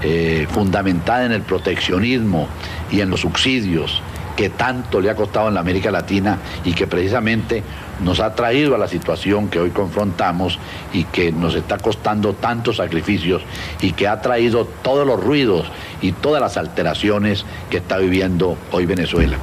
eh, 0.02 0.48
fundamentada 0.52 1.26
en 1.26 1.32
el 1.32 1.42
proteccionismo 1.42 2.48
y 2.92 3.02
en 3.02 3.10
los 3.10 3.22
subsidios 3.22 4.02
que 4.36 4.50
tanto 4.50 5.00
le 5.00 5.10
ha 5.10 5.16
costado 5.16 5.48
en 5.48 5.54
la 5.54 5.62
América 5.62 5.92
Latina 5.92 6.38
y 6.64 6.74
que 6.74 6.88
precisamente 6.88 7.64
nos 8.04 8.20
ha 8.20 8.36
traído 8.36 8.76
a 8.76 8.78
la 8.78 8.88
situación 8.88 9.48
que 9.48 9.60
hoy 9.60 9.70
confrontamos 9.70 10.60
y 10.94 11.06
que 11.06 11.32
nos 11.32 11.56
está 11.56 11.78
costando 11.78 12.34
tantos 12.34 12.78
sacrificios 12.78 13.42
y 13.82 13.94
que 13.94 14.08
ha 14.08 14.22
traído 14.22 14.66
todos 14.66 15.08
los 15.08 15.24
ruidos 15.24 15.66
y 16.06 16.12
todas 16.12 16.40
las 16.40 16.56
alteraciones 16.56 17.44
que 17.72 17.78
está 17.78 17.98
viviendo 17.98 18.56
hoy 18.72 18.86
Venezuela. 18.86 19.40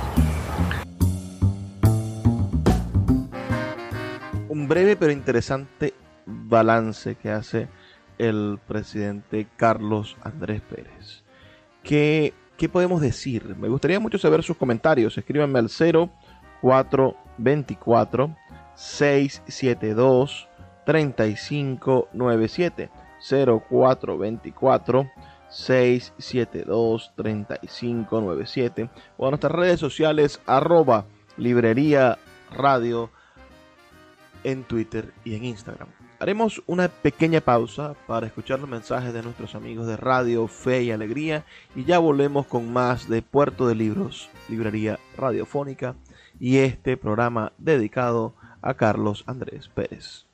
Un 4.49 4.69
breve 4.69 4.95
pero 4.95 5.11
interesante 5.11 5.93
balance 6.25 7.17
que 7.17 7.31
hace 7.31 7.67
el 8.19 8.61
presidente 8.69 9.49
Carlos 9.57 10.17
Andrés 10.23 10.61
Pérez. 10.61 11.25
¿Qué, 11.83 12.33
¿Qué 12.57 12.69
podemos 12.69 13.01
decir? 13.01 13.57
Me 13.57 13.69
gustaría 13.69 13.99
mucho 13.99 14.19
saber 14.19 14.45
sus 14.45 14.57
comentarios. 14.57 15.19
Escríbanme 15.19 15.59
al 15.59 15.69
0424 15.69 18.37
672 18.77 20.49
3597 20.87 22.89
0424 23.21 25.11
672 25.53 27.13
3597 27.15 28.91
o 29.17 29.27
a 29.27 29.31
nuestras 29.31 29.53
redes 29.53 29.79
sociales 29.79 30.41
arroba 30.47 31.07
librería 31.37 32.19
radio 32.51 33.11
en 34.45 34.65
Twitter 34.65 35.13
y 35.25 35.37
en 35.37 35.45
Instagram. 35.45 35.89
Haremos 36.19 36.63
una 36.67 36.89
pequeña 36.89 37.41
pausa 37.41 37.95
para 38.07 38.27
escuchar 38.27 38.61
los 38.61 38.69
mensajes 38.69 39.13
de 39.13 39.23
nuestros 39.23 39.55
amigos 39.55 39.87
de 39.89 39.97
Radio 39.97 40.47
Fe 40.47 40.85
y 40.85 40.91
Alegría 40.93 41.45
y 41.75 41.85
ya 41.85 41.99
volvemos 41.99 42.47
con 42.47 42.73
más 42.73 43.09
de 43.09 43.23
Puerto 43.23 43.67
de 43.67 43.75
Libros, 43.75 44.31
Librería 44.49 45.01
Radiofónica 45.17 45.97
y 46.39 46.59
este 46.59 46.97
programa 46.97 47.53
dedicado 47.59 48.35
a 48.63 48.75
Carlos 48.75 49.25
Andrés 49.27 49.69
Pérez. 49.69 50.27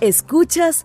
Escuchas 0.00 0.84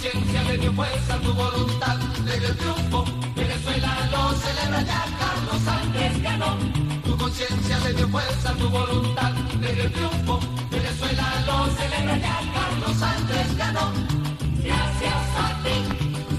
Conciencia 0.00 0.42
le 0.44 0.56
dio 0.56 0.72
fuerza, 0.72 1.18
tu 1.18 1.32
voluntad 1.34 1.98
le 2.24 2.38
dio 2.38 2.56
triunfo. 2.56 3.04
Venezuela 3.34 4.08
lo 4.10 4.32
celebra 4.34 4.82
ya, 4.82 5.04
Carlos 5.18 5.68
Andrés 5.68 6.22
ganó. 6.22 6.56
Tu 7.04 7.16
conciencia 7.18 7.78
le 7.80 7.92
dio 7.92 8.08
fuerza, 8.08 8.52
tu 8.54 8.68
voluntad 8.68 9.32
le 9.60 9.74
dio 9.74 9.90
triunfo. 9.92 10.40
Venezuela 10.70 11.26
lo 11.46 11.66
celebra 11.76 12.16
ya, 12.16 12.36
Carlos 12.54 13.02
Andrés 13.02 13.56
ganó. 13.58 13.92
Gracias 14.64 15.26
a 15.44 15.62
ti, 15.64 15.76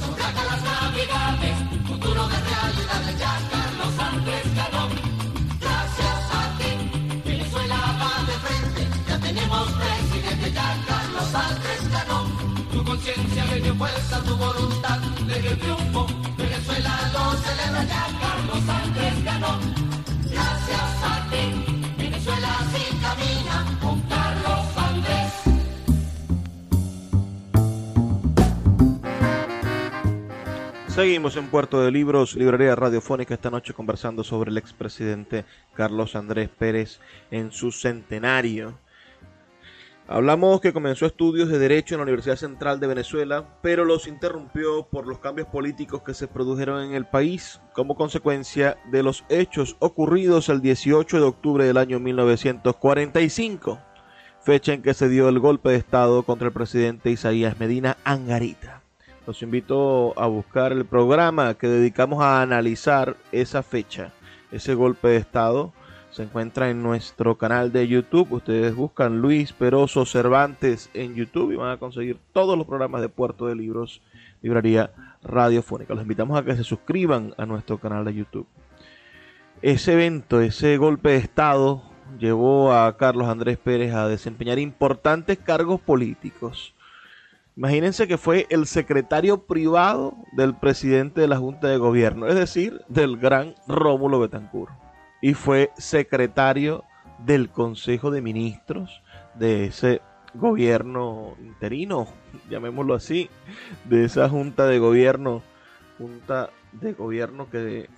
son 0.01 0.15
las 0.17 0.63
navidades, 0.63 1.57
futuro 1.87 2.27
de 2.27 2.37
realidades 2.49 3.19
ya, 3.19 3.33
Carlos 3.51 3.99
Andrés 3.99 4.55
ganó. 4.55 4.70
Carlos 11.31 11.55
Andrés 11.55 11.91
ganó 11.91 12.51
conciencia 12.83 13.45
le 13.45 13.61
dio 13.61 13.75
fuerza, 13.75 14.21
tu 14.23 14.35
voluntad 14.35 14.99
le 15.25 15.39
dio 15.39 15.57
triunfo. 15.57 16.05
Venezuela 16.37 16.91
lo 17.13 17.31
celebra 17.37 17.83
ya, 17.85 18.07
Carlos 18.19 18.69
Andrés 18.69 19.23
ganó. 19.23 19.59
Gracias 20.29 21.03
a 21.03 21.29
ti, 21.29 21.93
Venezuela 21.97 22.49
sí 22.73 22.83
camina 23.01 23.79
con 23.81 24.01
Carlos 24.09 24.65
Andrés. 24.75 25.33
Seguimos 30.89 31.37
en 31.37 31.47
Puerto 31.47 31.81
de 31.81 31.91
Libros, 31.91 32.35
Librería 32.35 32.75
Radiofónica, 32.75 33.33
esta 33.33 33.49
noche 33.49 33.73
conversando 33.73 34.25
sobre 34.25 34.51
el 34.51 34.57
expresidente 34.57 35.45
Carlos 35.75 36.17
Andrés 36.17 36.49
Pérez 36.49 36.99
en 37.31 37.53
su 37.53 37.71
centenario. 37.71 38.77
Hablamos 40.13 40.59
que 40.59 40.73
comenzó 40.73 41.05
estudios 41.05 41.47
de 41.47 41.57
Derecho 41.57 41.95
en 41.95 41.99
la 41.99 42.03
Universidad 42.03 42.35
Central 42.35 42.81
de 42.81 42.87
Venezuela, 42.87 43.45
pero 43.61 43.85
los 43.85 44.09
interrumpió 44.09 44.83
por 44.83 45.07
los 45.07 45.19
cambios 45.19 45.47
políticos 45.47 46.03
que 46.03 46.13
se 46.13 46.27
produjeron 46.27 46.83
en 46.83 46.95
el 46.95 47.05
país 47.05 47.61
como 47.71 47.95
consecuencia 47.95 48.75
de 48.91 49.03
los 49.03 49.23
hechos 49.29 49.77
ocurridos 49.79 50.49
el 50.49 50.61
18 50.61 51.15
de 51.15 51.23
octubre 51.23 51.63
del 51.63 51.77
año 51.77 52.01
1945, 52.01 53.79
fecha 54.41 54.73
en 54.73 54.81
que 54.81 54.93
se 54.93 55.07
dio 55.07 55.29
el 55.29 55.39
golpe 55.39 55.69
de 55.69 55.77
Estado 55.77 56.23
contra 56.23 56.47
el 56.47 56.53
presidente 56.53 57.09
Isaías 57.09 57.57
Medina 57.57 57.95
Angarita. 58.03 58.81
Los 59.25 59.41
invito 59.41 60.13
a 60.19 60.27
buscar 60.27 60.73
el 60.73 60.83
programa 60.83 61.53
que 61.53 61.67
dedicamos 61.67 62.21
a 62.21 62.41
analizar 62.41 63.15
esa 63.31 63.63
fecha, 63.63 64.11
ese 64.51 64.73
golpe 64.73 65.07
de 65.07 65.17
Estado 65.17 65.71
se 66.11 66.23
encuentra 66.23 66.69
en 66.69 66.83
nuestro 66.83 67.37
canal 67.37 67.71
de 67.71 67.87
YouTube. 67.87 68.33
Ustedes 68.33 68.75
buscan 68.75 69.21
Luis 69.21 69.53
Peroso 69.53 70.05
Cervantes 70.05 70.89
en 70.93 71.15
YouTube 71.15 71.53
y 71.53 71.55
van 71.55 71.71
a 71.71 71.77
conseguir 71.77 72.19
todos 72.33 72.57
los 72.57 72.67
programas 72.67 73.01
de 73.01 73.09
Puerto 73.09 73.47
de 73.47 73.55
Libros, 73.55 74.01
Librería 74.41 74.91
Radiofónica. 75.23 75.93
Los 75.93 76.03
invitamos 76.03 76.37
a 76.37 76.43
que 76.43 76.55
se 76.55 76.65
suscriban 76.65 77.33
a 77.37 77.45
nuestro 77.45 77.77
canal 77.77 78.03
de 78.03 78.13
YouTube. 78.13 78.47
Ese 79.61 79.93
evento, 79.93 80.41
ese 80.41 80.75
golpe 80.77 81.11
de 81.11 81.17
Estado, 81.17 81.83
llevó 82.19 82.73
a 82.73 82.97
Carlos 82.97 83.29
Andrés 83.29 83.57
Pérez 83.57 83.93
a 83.93 84.07
desempeñar 84.09 84.59
importantes 84.59 85.37
cargos 85.37 85.79
políticos. 85.79 86.73
Imagínense 87.55 88.07
que 88.07 88.17
fue 88.17 88.47
el 88.49 88.65
secretario 88.65 89.43
privado 89.43 90.15
del 90.33 90.55
presidente 90.55 91.21
de 91.21 91.27
la 91.27 91.37
Junta 91.37 91.67
de 91.67 91.77
Gobierno, 91.77 92.27
es 92.27 92.35
decir, 92.35 92.81
del 92.89 93.17
gran 93.17 93.55
Rómulo 93.67 94.19
Betancourt 94.19 94.71
y 95.21 95.33
fue 95.33 95.71
secretario 95.77 96.83
del 97.19 97.49
Consejo 97.49 98.11
de 98.11 98.21
Ministros 98.21 99.01
de 99.35 99.65
ese 99.65 100.01
gobierno 100.33 101.35
interino, 101.39 102.07
llamémoslo 102.49 102.95
así, 102.95 103.29
de 103.85 104.05
esa 104.05 104.29
junta 104.29 104.65
de 104.65 104.79
gobierno, 104.79 105.43
junta 105.97 106.49
de 106.71 106.93
gobierno 106.93 107.49
que, 107.49 107.89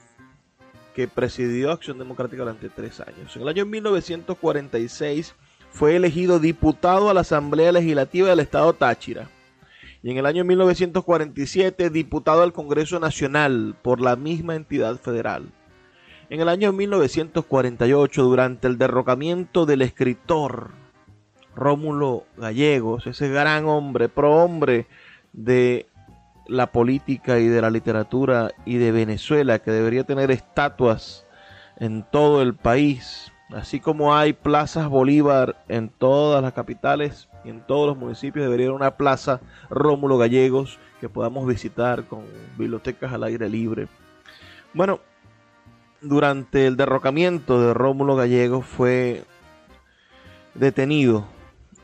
que 0.95 1.07
presidió 1.07 1.71
Acción 1.71 1.97
Democrática 1.97 2.43
durante 2.43 2.69
tres 2.69 2.99
años. 2.99 3.35
En 3.35 3.43
el 3.43 3.47
año 3.47 3.65
1946 3.65 5.35
fue 5.71 5.95
elegido 5.95 6.39
diputado 6.39 7.09
a 7.09 7.13
la 7.13 7.21
Asamblea 7.21 7.71
Legislativa 7.71 8.29
del 8.29 8.39
Estado 8.39 8.73
Táchira. 8.73 9.29
Y 10.01 10.11
en 10.11 10.17
el 10.17 10.25
año 10.25 10.43
1947 10.43 11.89
diputado 11.89 12.43
al 12.43 12.51
Congreso 12.51 12.99
Nacional 12.99 13.75
por 13.81 14.01
la 14.01 14.17
misma 14.17 14.55
entidad 14.55 14.97
federal. 14.97 15.49
En 16.33 16.41
el 16.41 16.49
año 16.49 16.73
1948, 16.73 18.23
durante 18.23 18.67
el 18.67 18.79
derrocamiento 18.79 19.67
del 19.67 19.83
escritor 19.83 20.71
Rómulo 21.55 22.23
Gallegos, 22.37 23.05
ese 23.05 23.29
gran 23.29 23.67
hombre, 23.67 24.09
pro-hombre 24.09 24.87
de 25.31 25.85
la 26.47 26.71
política 26.71 27.37
y 27.37 27.45
de 27.49 27.61
la 27.61 27.69
literatura 27.69 28.49
y 28.65 28.77
de 28.77 28.91
Venezuela, 28.91 29.59
que 29.59 29.69
debería 29.69 30.05
tener 30.05 30.31
estatuas 30.31 31.27
en 31.77 32.03
todo 32.11 32.41
el 32.41 32.55
país, 32.55 33.31
así 33.51 33.79
como 33.79 34.15
hay 34.15 34.33
plazas 34.33 34.89
Bolívar 34.89 35.63
en 35.67 35.89
todas 35.89 36.41
las 36.41 36.53
capitales 36.53 37.29
y 37.45 37.49
en 37.49 37.61
todos 37.61 37.85
los 37.85 37.95
municipios, 37.95 38.45
debería 38.45 38.69
haber 38.69 38.75
una 38.75 38.97
plaza 38.97 39.39
Rómulo 39.69 40.17
Gallegos 40.17 40.79
que 40.99 41.09
podamos 41.09 41.45
visitar 41.45 42.05
con 42.05 42.23
bibliotecas 42.57 43.13
al 43.13 43.23
aire 43.23 43.47
libre. 43.49 43.87
Bueno, 44.73 44.99
durante 46.03 46.67
el 46.67 46.77
derrocamiento 46.77 47.61
de 47.61 47.73
Rómulo 47.73 48.15
Gallego 48.15 48.61
fue 48.61 49.23
detenido 50.53 51.25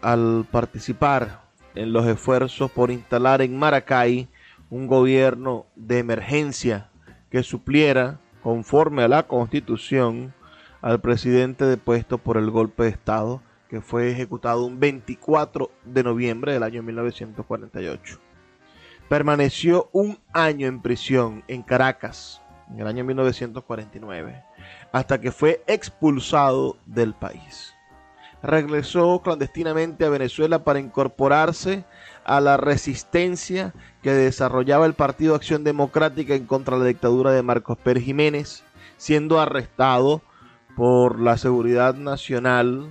al 0.02 0.46
participar 0.52 1.42
en 1.74 1.94
los 1.94 2.06
esfuerzos 2.06 2.70
por 2.70 2.92
instalar 2.92 3.42
en 3.42 3.58
Maracay 3.58 4.28
un 4.70 4.88
gobierno 4.88 5.66
de 5.76 6.00
emergencia 6.00 6.90
que 7.32 7.44
supliera, 7.44 8.20
conforme 8.44 9.04
a 9.04 9.08
la 9.08 9.24
constitución, 9.24 10.34
al 10.82 11.00
presidente 11.02 11.66
depuesto 11.66 12.18
por 12.18 12.38
el 12.38 12.52
golpe 12.52 12.84
de 12.84 12.90
Estado 12.90 13.42
que 13.70 13.82
fue 13.82 14.10
ejecutado 14.10 14.66
un 14.66 14.80
24 14.80 15.70
de 15.86 16.04
noviembre 16.04 16.54
del 16.54 16.64
año 16.64 16.82
1948. 16.82 18.20
Permaneció 19.08 19.90
un 19.92 20.18
año 20.34 20.68
en 20.68 20.82
prisión 20.82 21.44
en 21.48 21.62
Caracas 21.62 22.42
en 22.70 22.80
el 22.80 22.88
año 22.88 23.04
1949, 23.04 24.44
hasta 24.92 25.20
que 25.20 25.32
fue 25.32 25.64
expulsado 25.68 26.78
del 26.86 27.14
país. 27.14 27.74
Regresó 28.42 29.22
clandestinamente 29.22 30.06
a 30.06 30.10
Venezuela 30.10 30.64
para 30.64 30.80
incorporarse 30.80 31.84
a 32.24 32.40
la 32.40 32.58
resistencia 32.58 33.74
que 34.02 34.12
desarrollaba 34.12 34.86
el 34.86 34.94
Partido 34.94 35.36
Acción 35.36 35.64
Democrática 35.64 36.36
en 36.36 36.46
contra 36.46 36.78
de 36.78 36.84
la 36.84 36.88
dictadura 36.88 37.32
de 37.32 37.44
Marcos 37.44 37.78
Pérez 37.78 38.04
Jiménez, 38.04 38.64
siendo 38.98 39.42
arrestado 39.42 40.22
por 40.76 41.20
la 41.20 41.38
Seguridad 41.38 41.96
Nacional 41.96 42.88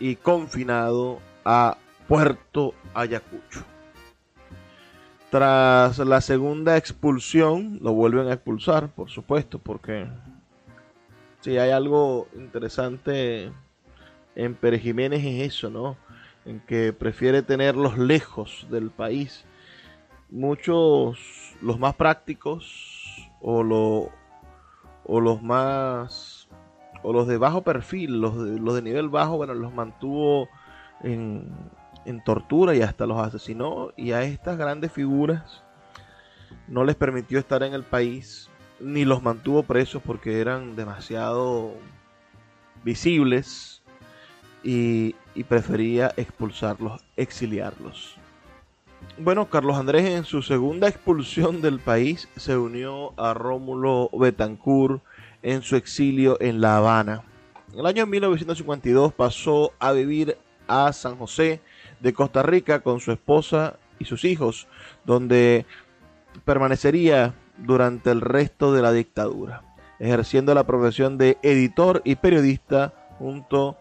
y 0.00 0.16
confinado 0.16 1.20
a 1.44 1.76
Puerto 2.08 2.74
Ayacucho. 2.94 3.67
Tras 5.30 5.98
la 5.98 6.22
segunda 6.22 6.78
expulsión, 6.78 7.78
lo 7.82 7.92
vuelven 7.92 8.28
a 8.28 8.32
expulsar, 8.32 8.88
por 8.88 9.10
supuesto, 9.10 9.58
porque 9.58 10.06
si 11.40 11.58
hay 11.58 11.70
algo 11.70 12.28
interesante 12.34 13.52
en 14.34 14.54
Pérez 14.54 14.80
Jiménez 14.80 15.22
es 15.22 15.54
eso, 15.54 15.68
¿no? 15.68 15.98
En 16.46 16.60
que 16.60 16.94
prefiere 16.94 17.42
tenerlos 17.42 17.98
lejos 17.98 18.66
del 18.70 18.88
país. 18.90 19.44
Muchos, 20.30 21.18
los 21.60 21.78
más 21.78 21.94
prácticos 21.94 23.28
o, 23.42 23.62
lo, 23.62 24.10
o 25.04 25.20
los 25.20 25.42
más, 25.42 26.48
o 27.02 27.12
los 27.12 27.26
de 27.26 27.36
bajo 27.36 27.62
perfil, 27.62 28.20
los 28.22 28.42
de, 28.42 28.58
los 28.58 28.74
de 28.74 28.80
nivel 28.80 29.10
bajo, 29.10 29.36
bueno, 29.36 29.52
los 29.52 29.74
mantuvo 29.74 30.48
en, 31.02 31.52
en 32.08 32.24
tortura 32.24 32.74
y 32.74 32.82
hasta 32.82 33.06
los 33.06 33.18
asesinó. 33.18 33.92
Y 33.96 34.12
a 34.12 34.22
estas 34.22 34.56
grandes 34.56 34.90
figuras 34.90 35.62
no 36.66 36.84
les 36.84 36.96
permitió 36.96 37.38
estar 37.38 37.62
en 37.62 37.74
el 37.74 37.82
país 37.82 38.48
ni 38.80 39.04
los 39.04 39.22
mantuvo 39.22 39.62
presos 39.62 40.02
porque 40.04 40.40
eran 40.40 40.76
demasiado 40.76 41.72
visibles 42.84 43.82
y, 44.62 45.14
prefería 45.48 46.12
expulsarlos, 46.16 47.04
exiliarlos. 47.16 48.16
Bueno, 49.16 49.48
Carlos 49.48 49.76
Andrés 49.76 50.04
en 50.10 50.24
su 50.24 50.42
segunda 50.42 50.88
expulsión 50.88 51.62
del 51.62 51.78
país 51.78 52.28
se 52.36 52.56
unió 52.56 53.12
a 53.16 53.34
Rómulo 53.34 54.10
Betancourt 54.12 55.02
en 55.42 55.62
su 55.62 55.76
exilio 55.76 56.36
en 56.40 56.60
La 56.60 56.76
Habana. 56.76 57.22
En 57.72 57.80
el 57.80 57.86
año 57.86 58.06
1952 58.06 59.12
pasó 59.12 59.72
a 59.78 59.92
vivir 59.92 60.36
a 60.66 60.92
San 60.92 61.16
José 61.16 61.60
de 62.00 62.12
Costa 62.12 62.42
Rica 62.42 62.80
con 62.80 63.00
su 63.00 63.12
esposa 63.12 63.76
y 63.98 64.04
sus 64.04 64.24
hijos, 64.24 64.68
donde 65.04 65.66
permanecería 66.44 67.34
durante 67.56 68.10
el 68.10 68.20
resto 68.20 68.72
de 68.72 68.82
la 68.82 68.92
dictadura, 68.92 69.62
ejerciendo 69.98 70.54
la 70.54 70.64
profesión 70.64 71.18
de 71.18 71.38
editor 71.42 72.02
y 72.04 72.16
periodista 72.16 72.92
junto 73.18 73.76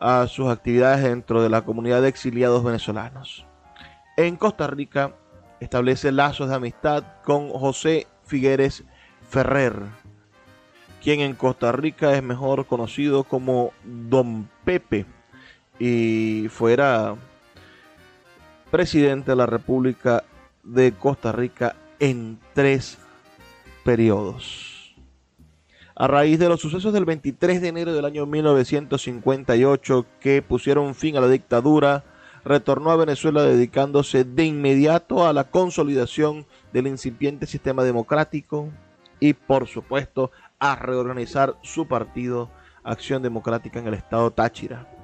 a 0.00 0.26
sus 0.28 0.48
actividades 0.48 1.02
dentro 1.02 1.42
de 1.42 1.50
la 1.50 1.62
comunidad 1.62 2.02
de 2.02 2.08
exiliados 2.08 2.64
venezolanos. 2.64 3.44
En 4.16 4.36
Costa 4.36 4.66
Rica 4.66 5.14
establece 5.60 6.12
lazos 6.12 6.48
de 6.48 6.54
amistad 6.54 7.04
con 7.24 7.50
José 7.50 8.06
Figueres 8.24 8.84
Ferrer, 9.28 9.74
quien 11.02 11.20
en 11.20 11.34
Costa 11.34 11.72
Rica 11.72 12.14
es 12.14 12.22
mejor 12.22 12.66
conocido 12.66 13.24
como 13.24 13.72
Don 13.84 14.48
Pepe 14.64 15.06
y 15.78 16.46
fuera 16.50 17.16
presidente 18.70 19.32
de 19.32 19.36
la 19.36 19.46
República 19.46 20.24
de 20.62 20.92
Costa 20.92 21.32
Rica 21.32 21.76
en 21.98 22.38
tres 22.54 22.98
periodos. 23.84 24.94
A 25.96 26.06
raíz 26.06 26.38
de 26.38 26.48
los 26.48 26.60
sucesos 26.60 26.92
del 26.92 27.04
23 27.04 27.60
de 27.60 27.68
enero 27.68 27.92
del 27.92 28.04
año 28.04 28.24
1958 28.26 30.06
que 30.20 30.42
pusieron 30.42 30.94
fin 30.94 31.16
a 31.16 31.20
la 31.20 31.28
dictadura, 31.28 32.04
retornó 32.44 32.90
a 32.90 32.96
Venezuela 32.96 33.42
dedicándose 33.42 34.24
de 34.24 34.44
inmediato 34.44 35.26
a 35.26 35.32
la 35.32 35.44
consolidación 35.44 36.46
del 36.72 36.86
incipiente 36.86 37.46
sistema 37.46 37.82
democrático 37.82 38.68
y, 39.18 39.32
por 39.32 39.66
supuesto, 39.66 40.30
a 40.60 40.76
reorganizar 40.76 41.56
su 41.62 41.88
partido 41.88 42.50
Acción 42.84 43.22
Democrática 43.22 43.80
en 43.80 43.88
el 43.88 43.94
estado 43.94 44.30
Táchira. 44.30 44.97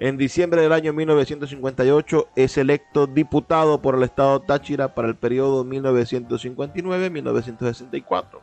En 0.00 0.16
diciembre 0.16 0.62
del 0.62 0.72
año 0.72 0.92
1958 0.92 2.28
es 2.36 2.56
electo 2.56 3.08
diputado 3.08 3.82
por 3.82 3.96
el 3.96 4.04
estado 4.04 4.40
Táchira 4.40 4.94
para 4.94 5.08
el 5.08 5.16
periodo 5.16 5.64
1959-1964. 5.64 8.38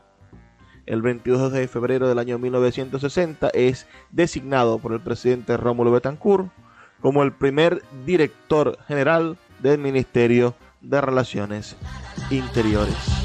El 0.85 1.01
22 1.01 1.53
de 1.53 1.69
febrero 1.69 2.09
del 2.09 2.19
año 2.19 2.37
1960 2.37 3.51
es 3.53 3.87
designado 4.11 4.79
por 4.79 4.91
el 4.91 4.99
presidente 4.99 5.55
Rómulo 5.55 5.91
Betancourt 5.91 6.49
como 6.99 7.23
el 7.23 7.31
primer 7.31 7.81
director 8.05 8.77
general 8.85 9.37
del 9.59 9.79
Ministerio 9.79 10.55
de 10.81 10.99
Relaciones 10.99 11.77
Interiores. 12.31 13.24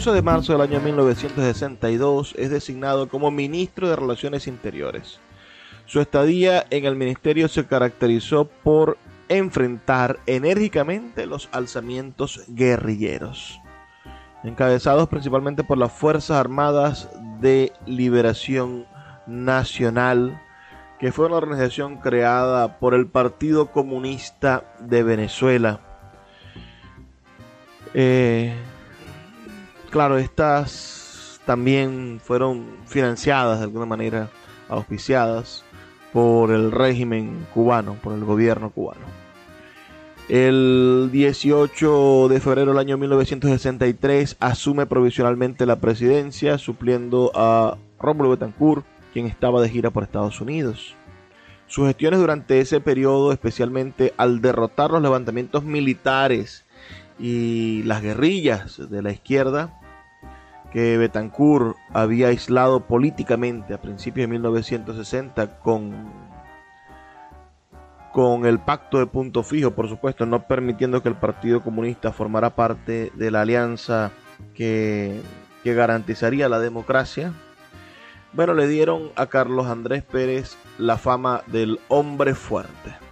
12 0.00 0.12
de 0.12 0.22
marzo 0.22 0.52
del 0.52 0.62
año 0.62 0.80
1962 0.80 2.34
es 2.38 2.48
designado 2.48 3.10
como 3.10 3.30
ministro 3.30 3.86
de 3.86 3.96
Relaciones 3.96 4.46
Interiores. 4.46 5.20
Su 5.84 6.00
estadía 6.00 6.64
en 6.70 6.86
el 6.86 6.96
ministerio 6.96 7.48
se 7.48 7.66
caracterizó 7.66 8.46
por 8.46 8.96
enfrentar 9.28 10.18
enérgicamente 10.24 11.26
los 11.26 11.50
alzamientos 11.52 12.44
guerrilleros, 12.48 13.60
encabezados 14.42 15.06
principalmente 15.10 15.64
por 15.64 15.76
las 15.76 15.92
Fuerzas 15.92 16.38
Armadas 16.38 17.10
de 17.42 17.70
Liberación 17.84 18.86
Nacional, 19.26 20.40
que 20.98 21.12
fue 21.12 21.26
una 21.26 21.36
organización 21.36 21.98
creada 21.98 22.78
por 22.78 22.94
el 22.94 23.06
Partido 23.06 23.70
Comunista 23.70 24.64
de 24.80 25.02
Venezuela. 25.02 25.80
Eh, 27.92 28.54
claro, 29.90 30.18
estas 30.18 31.40
también 31.44 32.20
fueron 32.22 32.64
financiadas 32.86 33.58
de 33.58 33.64
alguna 33.64 33.86
manera, 33.86 34.28
auspiciadas 34.68 35.64
por 36.12 36.50
el 36.50 36.72
régimen 36.72 37.46
cubano, 37.52 37.94
por 37.94 38.14
el 38.14 38.24
gobierno 38.24 38.70
cubano. 38.70 39.20
El 40.28 41.08
18 41.10 42.28
de 42.28 42.38
febrero 42.38 42.70
del 42.70 42.78
año 42.78 42.96
1963 42.96 44.36
asume 44.38 44.86
provisionalmente 44.86 45.66
la 45.66 45.80
presidencia, 45.80 46.56
supliendo 46.56 47.32
a 47.34 47.76
Rómulo 47.98 48.30
Betancourt, 48.30 48.86
quien 49.12 49.26
estaba 49.26 49.60
de 49.60 49.68
gira 49.68 49.90
por 49.90 50.04
Estados 50.04 50.40
Unidos. 50.40 50.94
Sus 51.66 51.88
gestiones 51.88 52.20
durante 52.20 52.60
ese 52.60 52.80
periodo, 52.80 53.32
especialmente 53.32 54.14
al 54.16 54.40
derrotar 54.40 54.92
los 54.92 55.02
levantamientos 55.02 55.64
militares 55.64 56.64
y 57.18 57.82
las 57.84 58.02
guerrillas 58.02 58.88
de 58.88 59.02
la 59.02 59.10
izquierda, 59.10 59.79
que 60.70 60.96
Betancourt 60.98 61.76
había 61.92 62.28
aislado 62.28 62.86
políticamente 62.86 63.74
a 63.74 63.80
principios 63.80 64.24
de 64.24 64.32
1960 64.32 65.58
con, 65.60 66.12
con 68.12 68.46
el 68.46 68.58
pacto 68.60 68.98
de 68.98 69.06
punto 69.06 69.42
fijo, 69.42 69.72
por 69.72 69.88
supuesto, 69.88 70.26
no 70.26 70.46
permitiendo 70.46 71.02
que 71.02 71.08
el 71.08 71.16
Partido 71.16 71.62
Comunista 71.62 72.12
formara 72.12 72.50
parte 72.50 73.10
de 73.14 73.30
la 73.30 73.42
alianza 73.42 74.12
que, 74.54 75.20
que 75.64 75.74
garantizaría 75.74 76.48
la 76.48 76.60
democracia. 76.60 77.32
Bueno, 78.32 78.54
le 78.54 78.68
dieron 78.68 79.10
a 79.16 79.26
Carlos 79.26 79.66
Andrés 79.66 80.04
Pérez 80.04 80.56
la 80.78 80.98
fama 80.98 81.42
del 81.48 81.80
hombre 81.88 82.34
fuerte. 82.34 83.09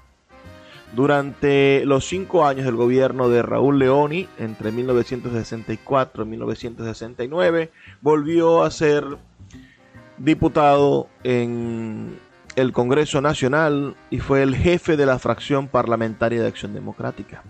Durante 0.94 1.84
los 1.84 2.08
cinco 2.08 2.46
años 2.46 2.64
del 2.64 2.76
gobierno 2.76 3.28
de 3.28 3.42
Raúl 3.42 3.78
Leoni, 3.78 4.26
entre 4.38 4.72
1964 4.72 6.22
y 6.24 6.26
1969, 6.26 7.70
volvió 8.00 8.62
a 8.62 8.70
ser 8.70 9.04
diputado 10.16 11.08
en 11.24 12.18
el 12.56 12.72
Congreso 12.72 13.20
Nacional 13.20 13.94
y 14.10 14.18
fue 14.18 14.42
el 14.42 14.56
jefe 14.56 14.96
de 14.96 15.06
la 15.06 15.18
fracción 15.18 15.68
parlamentaria 15.68 16.40
de 16.40 16.48
Acción 16.48 16.74
Democrática. 16.74 17.44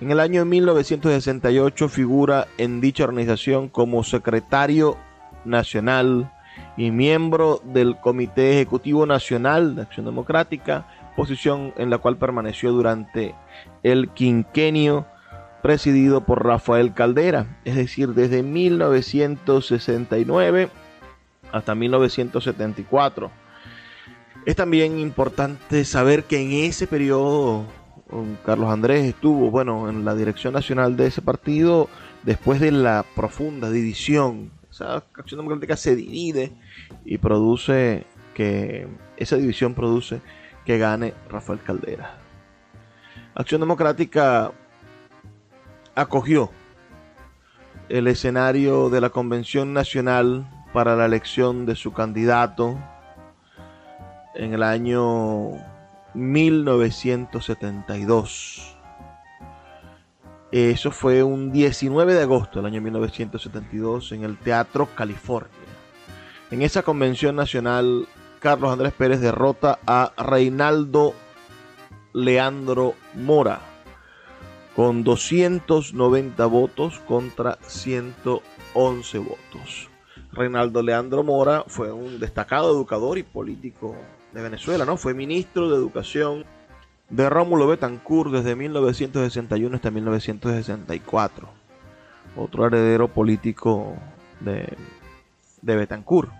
En 0.00 0.10
el 0.10 0.18
año 0.18 0.44
1968 0.44 1.88
figura 1.88 2.48
en 2.58 2.80
dicha 2.80 3.04
organización 3.04 3.68
como 3.68 4.02
secretario 4.02 4.96
nacional 5.44 6.30
y 6.76 6.90
miembro 6.90 7.60
del 7.64 7.96
Comité 7.96 8.52
Ejecutivo 8.52 9.06
Nacional 9.06 9.76
de 9.76 9.82
Acción 9.82 10.06
Democrática, 10.06 10.86
posición 11.16 11.74
en 11.76 11.90
la 11.90 11.98
cual 11.98 12.16
permaneció 12.16 12.72
durante 12.72 13.34
el 13.82 14.08
quinquenio 14.10 15.06
presidido 15.62 16.22
por 16.22 16.44
Rafael 16.44 16.94
Caldera, 16.94 17.58
es 17.64 17.76
decir, 17.76 18.14
desde 18.14 18.42
1969 18.42 20.70
hasta 21.52 21.74
1974. 21.74 23.30
Es 24.46 24.56
también 24.56 24.98
importante 24.98 25.84
saber 25.84 26.24
que 26.24 26.40
en 26.40 26.52
ese 26.52 26.86
periodo 26.86 27.66
Carlos 28.44 28.70
Andrés 28.70 29.04
estuvo, 29.04 29.50
bueno, 29.50 29.88
en 29.88 30.04
la 30.04 30.14
dirección 30.14 30.54
nacional 30.54 30.96
de 30.96 31.06
ese 31.06 31.22
partido 31.22 31.88
después 32.22 32.60
de 32.60 32.72
la 32.72 33.04
profunda 33.14 33.70
división. 33.70 34.50
Esa 34.70 35.04
acción 35.14 35.40
democrática 35.40 35.76
se 35.76 35.96
divide 35.96 36.52
y 37.04 37.18
produce 37.18 38.06
que 38.34 38.88
esa 39.16 39.36
división 39.36 39.74
produce 39.74 40.20
que 40.64 40.78
gane 40.78 41.14
Rafael 41.28 41.60
Caldera. 41.60 42.16
Acción 43.34 43.60
Democrática 43.60 44.52
acogió 45.94 46.50
el 47.88 48.06
escenario 48.06 48.90
de 48.90 49.00
la 49.00 49.10
Convención 49.10 49.72
Nacional 49.72 50.46
para 50.72 50.96
la 50.96 51.06
elección 51.06 51.66
de 51.66 51.74
su 51.74 51.92
candidato 51.92 52.78
en 54.34 54.54
el 54.54 54.62
año 54.62 55.50
1972. 56.14 58.76
Eso 60.52 60.90
fue 60.90 61.22
un 61.22 61.52
19 61.52 62.14
de 62.14 62.22
agosto 62.22 62.58
del 62.58 62.66
año 62.66 62.80
1972 62.80 64.12
en 64.12 64.24
el 64.24 64.38
Teatro 64.38 64.88
California. 64.96 65.50
En 66.50 66.62
esa 66.62 66.82
convención 66.82 67.36
nacional, 67.36 68.08
Carlos 68.40 68.72
Andrés 68.72 68.94
Pérez 68.94 69.20
derrota 69.20 69.78
a 69.86 70.12
Reinaldo 70.16 71.14
Leandro 72.14 72.94
Mora 73.14 73.60
con 74.74 75.04
290 75.04 76.46
votos 76.46 77.00
contra 77.00 77.58
111 77.66 79.18
votos. 79.18 79.90
Reinaldo 80.32 80.82
Leandro 80.82 81.22
Mora 81.22 81.64
fue 81.66 81.92
un 81.92 82.18
destacado 82.18 82.70
educador 82.70 83.18
y 83.18 83.24
político 83.24 83.94
de 84.32 84.42
Venezuela, 84.42 84.86
¿no? 84.86 84.96
Fue 84.96 85.12
ministro 85.12 85.68
de 85.68 85.76
Educación 85.76 86.46
de 87.10 87.28
Rómulo 87.28 87.66
Betancourt 87.66 88.32
desde 88.32 88.56
1961 88.56 89.76
hasta 89.76 89.90
1964. 89.90 91.48
Otro 92.36 92.66
heredero 92.66 93.08
político 93.08 93.96
de, 94.40 94.76
de 95.60 95.76
Betancourt. 95.76 96.30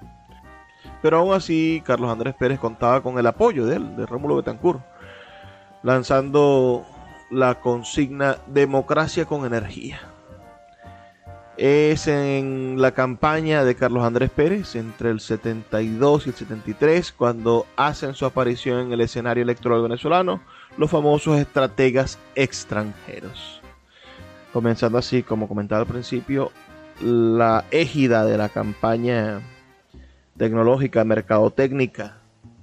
Pero 1.02 1.18
aún 1.18 1.34
así, 1.34 1.82
Carlos 1.84 2.10
Andrés 2.10 2.34
Pérez 2.38 2.58
contaba 2.58 3.02
con 3.02 3.18
el 3.18 3.26
apoyo 3.26 3.66
de 3.66 3.76
él, 3.76 3.96
de 3.96 4.06
Rómulo 4.06 4.36
Betancourt, 4.36 4.80
lanzando 5.82 6.84
la 7.30 7.60
consigna 7.60 8.36
Democracia 8.46 9.24
con 9.24 9.46
Energía 9.46 10.00
es 11.60 12.08
en 12.08 12.76
la 12.78 12.92
campaña 12.92 13.64
de 13.64 13.74
Carlos 13.74 14.02
Andrés 14.02 14.30
Pérez 14.30 14.76
entre 14.76 15.10
el 15.10 15.20
72 15.20 16.26
y 16.26 16.30
el 16.30 16.34
73 16.34 17.12
cuando 17.12 17.66
hacen 17.76 18.14
su 18.14 18.24
aparición 18.24 18.86
en 18.86 18.92
el 18.94 19.02
escenario 19.02 19.42
electoral 19.42 19.82
venezolano 19.82 20.40
los 20.78 20.90
famosos 20.90 21.38
estrategas 21.38 22.18
extranjeros. 22.34 23.60
Comenzando 24.54 24.96
así, 24.96 25.22
como 25.22 25.48
comentaba 25.48 25.82
al 25.82 25.86
principio, 25.86 26.50
la 27.02 27.66
égida 27.70 28.24
de 28.24 28.38
la 28.38 28.48
campaña 28.48 29.42
tecnológica, 30.40 31.04
mercadotécnica 31.04 32.16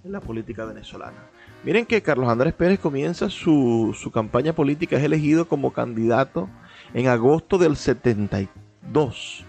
en 0.04 0.12
la 0.12 0.20
política 0.20 0.66
venezolana. 0.66 1.30
Miren 1.64 1.86
que 1.86 2.02
Carlos 2.02 2.28
Andrés 2.28 2.54
Pérez 2.54 2.80
comienza 2.80 3.30
su, 3.30 3.96
su 3.96 4.10
campaña 4.10 4.54
política, 4.54 4.98
es 4.98 5.04
elegido 5.04 5.48
como 5.48 5.72
candidato 5.72 6.50
en 6.96 7.08
agosto 7.08 7.60
del 7.60 7.76
73 7.76 8.50
2, 8.92 9.46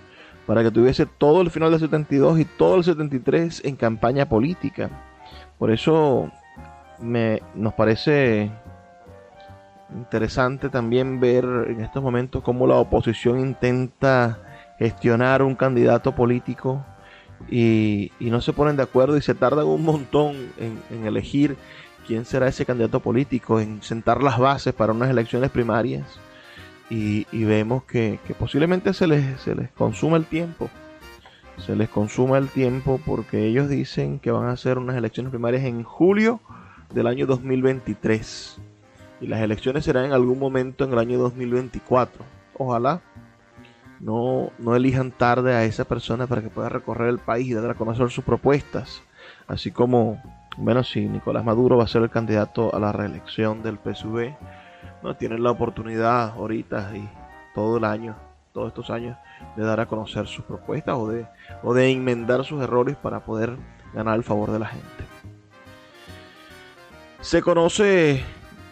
para 0.46 0.62
que 0.62 0.70
tuviese 0.70 1.06
todo 1.06 1.40
el 1.40 1.50
final 1.50 1.70
del 1.70 1.80
72 1.80 2.40
y 2.40 2.44
todo 2.44 2.76
el 2.76 2.84
73 2.84 3.62
en 3.64 3.76
campaña 3.76 4.28
política. 4.28 4.90
Por 5.58 5.70
eso 5.70 6.30
me, 6.98 7.40
nos 7.54 7.72
parece 7.72 8.50
interesante 9.94 10.68
también 10.68 11.18
ver 11.18 11.46
en 11.68 11.80
estos 11.80 12.02
momentos 12.02 12.42
cómo 12.42 12.66
la 12.66 12.74
oposición 12.74 13.40
intenta 13.40 14.38
gestionar 14.78 15.42
un 15.42 15.54
candidato 15.54 16.14
político 16.14 16.84
y, 17.50 18.10
no 18.20 18.40
se 18.40 18.52
ponen 18.52 18.76
de 18.76 18.82
acuerdo 18.82 19.16
y 19.16 19.22
se 19.22 19.34
tardan 19.34 19.66
un 19.66 19.84
montón 19.84 20.36
en, 20.58 21.06
elegir 21.06 21.56
quién 22.06 22.24
será 22.24 22.48
ese 22.48 22.64
candidato 22.64 23.00
político, 23.00 23.60
en 23.60 23.82
sentar 23.82 24.22
las 24.22 24.38
bases 24.38 24.74
para 24.74 24.92
unas 24.92 25.10
elecciones 25.10 25.50
primarias 25.50 26.18
y, 26.90 27.24
vemos 27.44 27.84
que, 27.84 28.18
posiblemente 28.38 28.92
se 28.94 29.06
les, 29.06 29.40
se 29.40 29.54
les 29.54 29.70
consuma 29.70 30.16
el 30.16 30.24
tiempo. 30.24 30.70
Se 31.58 31.74
les 31.74 31.88
consuma 31.88 32.38
el 32.38 32.48
tiempo 32.48 33.00
porque 33.04 33.46
ellos 33.46 33.68
dicen 33.68 34.20
que 34.20 34.30
van 34.30 34.46
a 34.46 34.52
hacer 34.52 34.78
unas 34.78 34.96
elecciones 34.96 35.30
primarias 35.30 35.64
en 35.64 35.82
julio 35.82 36.40
del 36.94 37.06
año 37.06 37.26
2023. 37.26 38.58
Y 39.20 39.26
las 39.26 39.40
elecciones 39.40 39.84
serán 39.84 40.06
en 40.06 40.12
algún 40.12 40.38
momento 40.38 40.84
en 40.84 40.92
el 40.92 40.98
año 40.98 41.18
2024. 41.18 42.24
Ojalá 42.56 43.02
no, 44.00 44.50
no 44.58 44.76
elijan 44.76 45.10
tarde 45.10 45.54
a 45.54 45.64
esa 45.64 45.84
persona 45.84 46.26
para 46.26 46.42
que 46.42 46.50
pueda 46.50 46.68
recorrer 46.68 47.08
el 47.08 47.18
país 47.18 47.48
y 47.48 47.54
dar 47.54 47.70
a 47.70 47.74
conocer 47.74 48.10
sus 48.10 48.24
propuestas. 48.24 49.02
Así 49.46 49.70
como, 49.70 50.22
bueno, 50.56 50.84
si 50.84 51.08
Nicolás 51.08 51.44
Maduro 51.44 51.76
va 51.76 51.84
a 51.84 51.88
ser 51.88 52.02
el 52.02 52.10
candidato 52.10 52.74
a 52.74 52.78
la 52.78 52.92
reelección 52.92 53.62
del 53.62 53.78
PSV, 53.78 54.34
no 55.02 55.16
tienen 55.16 55.42
la 55.42 55.50
oportunidad 55.50 56.30
ahorita 56.30 56.96
y 56.96 57.08
todo 57.54 57.78
el 57.78 57.84
año, 57.84 58.16
todos 58.52 58.68
estos 58.68 58.90
años, 58.90 59.16
de 59.56 59.64
dar 59.64 59.80
a 59.80 59.86
conocer 59.86 60.26
sus 60.26 60.44
propuestas 60.44 60.96
o 60.96 61.08
de, 61.08 61.26
o 61.62 61.74
de 61.74 61.90
enmendar 61.90 62.44
sus 62.44 62.62
errores 62.62 62.96
para 62.96 63.20
poder 63.20 63.56
ganar 63.94 64.16
el 64.16 64.24
favor 64.24 64.50
de 64.50 64.58
la 64.58 64.66
gente. 64.66 65.04
Se 67.20 67.42
conoce 67.42 68.22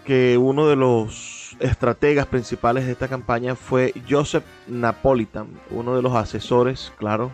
que 0.04 0.38
uno 0.38 0.68
de 0.68 0.76
los 0.76 1.35
estrategas 1.60 2.26
principales 2.26 2.86
de 2.86 2.92
esta 2.92 3.08
campaña 3.08 3.54
fue 3.54 3.94
Joseph 4.08 4.44
Napolitan, 4.66 5.48
uno 5.70 5.96
de 5.96 6.02
los 6.02 6.14
asesores, 6.14 6.92
claro, 6.98 7.30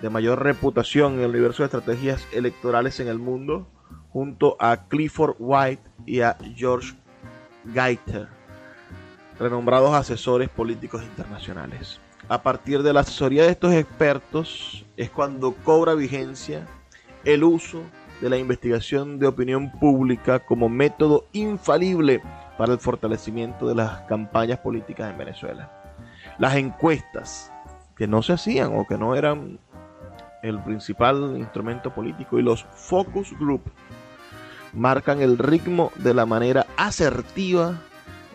de 0.00 0.10
mayor 0.10 0.42
reputación 0.42 1.14
en 1.14 1.20
el 1.20 1.30
universo 1.30 1.62
de 1.62 1.66
estrategias 1.66 2.26
electorales 2.32 3.00
en 3.00 3.08
el 3.08 3.18
mundo, 3.18 3.68
junto 4.10 4.56
a 4.58 4.88
Clifford 4.88 5.36
White 5.38 5.82
y 6.06 6.20
a 6.20 6.36
George 6.56 6.94
Geiter, 7.72 8.28
renombrados 9.38 9.94
asesores 9.94 10.48
políticos 10.48 11.02
internacionales. 11.02 12.00
A 12.28 12.42
partir 12.42 12.82
de 12.82 12.92
la 12.92 13.00
asesoría 13.00 13.44
de 13.44 13.50
estos 13.50 13.74
expertos 13.74 14.84
es 14.96 15.10
cuando 15.10 15.52
cobra 15.52 15.94
vigencia 15.94 16.66
el 17.24 17.44
uso 17.44 17.82
de 18.20 18.30
la 18.30 18.38
investigación 18.38 19.18
de 19.18 19.26
opinión 19.26 19.70
pública 19.72 20.38
como 20.40 20.68
método 20.68 21.26
infalible 21.32 22.22
para 22.60 22.74
el 22.74 22.78
fortalecimiento 22.78 23.66
de 23.66 23.74
las 23.74 24.02
campañas 24.02 24.58
políticas 24.58 25.10
en 25.10 25.16
Venezuela. 25.16 25.70
Las 26.36 26.56
encuestas 26.56 27.50
que 27.96 28.06
no 28.06 28.20
se 28.20 28.34
hacían 28.34 28.76
o 28.76 28.86
que 28.86 28.98
no 28.98 29.16
eran 29.16 29.58
el 30.42 30.62
principal 30.62 31.38
instrumento 31.38 31.94
político 31.94 32.38
y 32.38 32.42
los 32.42 32.64
focus 32.74 33.32
group 33.38 33.62
marcan 34.74 35.22
el 35.22 35.38
ritmo 35.38 35.90
de 35.94 36.12
la 36.12 36.26
manera 36.26 36.66
asertiva 36.76 37.80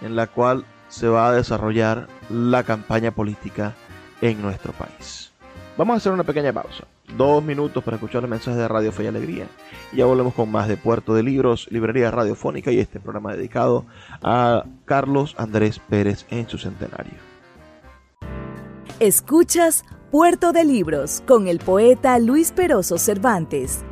en 0.01 0.15
la 0.15 0.25
cual 0.25 0.65
se 0.87 1.07
va 1.07 1.27
a 1.27 1.33
desarrollar 1.33 2.07
la 2.31 2.63
campaña 2.63 3.11
política 3.11 3.75
en 4.21 4.41
nuestro 4.41 4.73
país. 4.73 5.33
Vamos 5.77 5.93
a 5.93 5.97
hacer 5.97 6.11
una 6.11 6.23
pequeña 6.23 6.51
pausa, 6.51 6.85
dos 7.17 7.43
minutos 7.43 7.83
para 7.83 7.97
escuchar 7.97 8.21
los 8.21 8.29
mensajes 8.29 8.57
de 8.57 8.67
Radio 8.67 8.91
Fe 8.91 9.03
y 9.03 9.07
Alegría. 9.07 9.47
Y 9.91 9.97
ya 9.97 10.05
volvemos 10.05 10.33
con 10.33 10.51
más 10.51 10.67
de 10.67 10.77
Puerto 10.77 11.13
de 11.13 11.23
Libros, 11.23 11.67
Librería 11.71 12.11
Radiofónica 12.11 12.71
y 12.71 12.79
este 12.79 12.99
programa 12.99 13.33
dedicado 13.33 13.85
a 14.23 14.65
Carlos 14.85 15.35
Andrés 15.37 15.79
Pérez 15.79 16.25
en 16.29 16.47
su 16.47 16.57
centenario. 16.57 17.13
Escuchas 18.99 19.83
Puerto 20.11 20.53
de 20.53 20.63
Libros 20.63 21.21
con 21.27 21.47
el 21.47 21.59
poeta 21.59 22.17
Luis 22.19 22.51
Peroso 22.51 22.97
Cervantes 22.97 23.83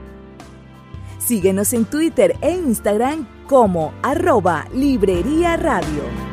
Síguenos 1.26 1.72
en 1.72 1.86
Twitter 1.86 2.36
e 2.41 2.51
Instagram 2.51 3.26
como 3.47 3.93
arroba 4.03 4.66
Librería 4.74 5.55
Radio. 5.55 6.33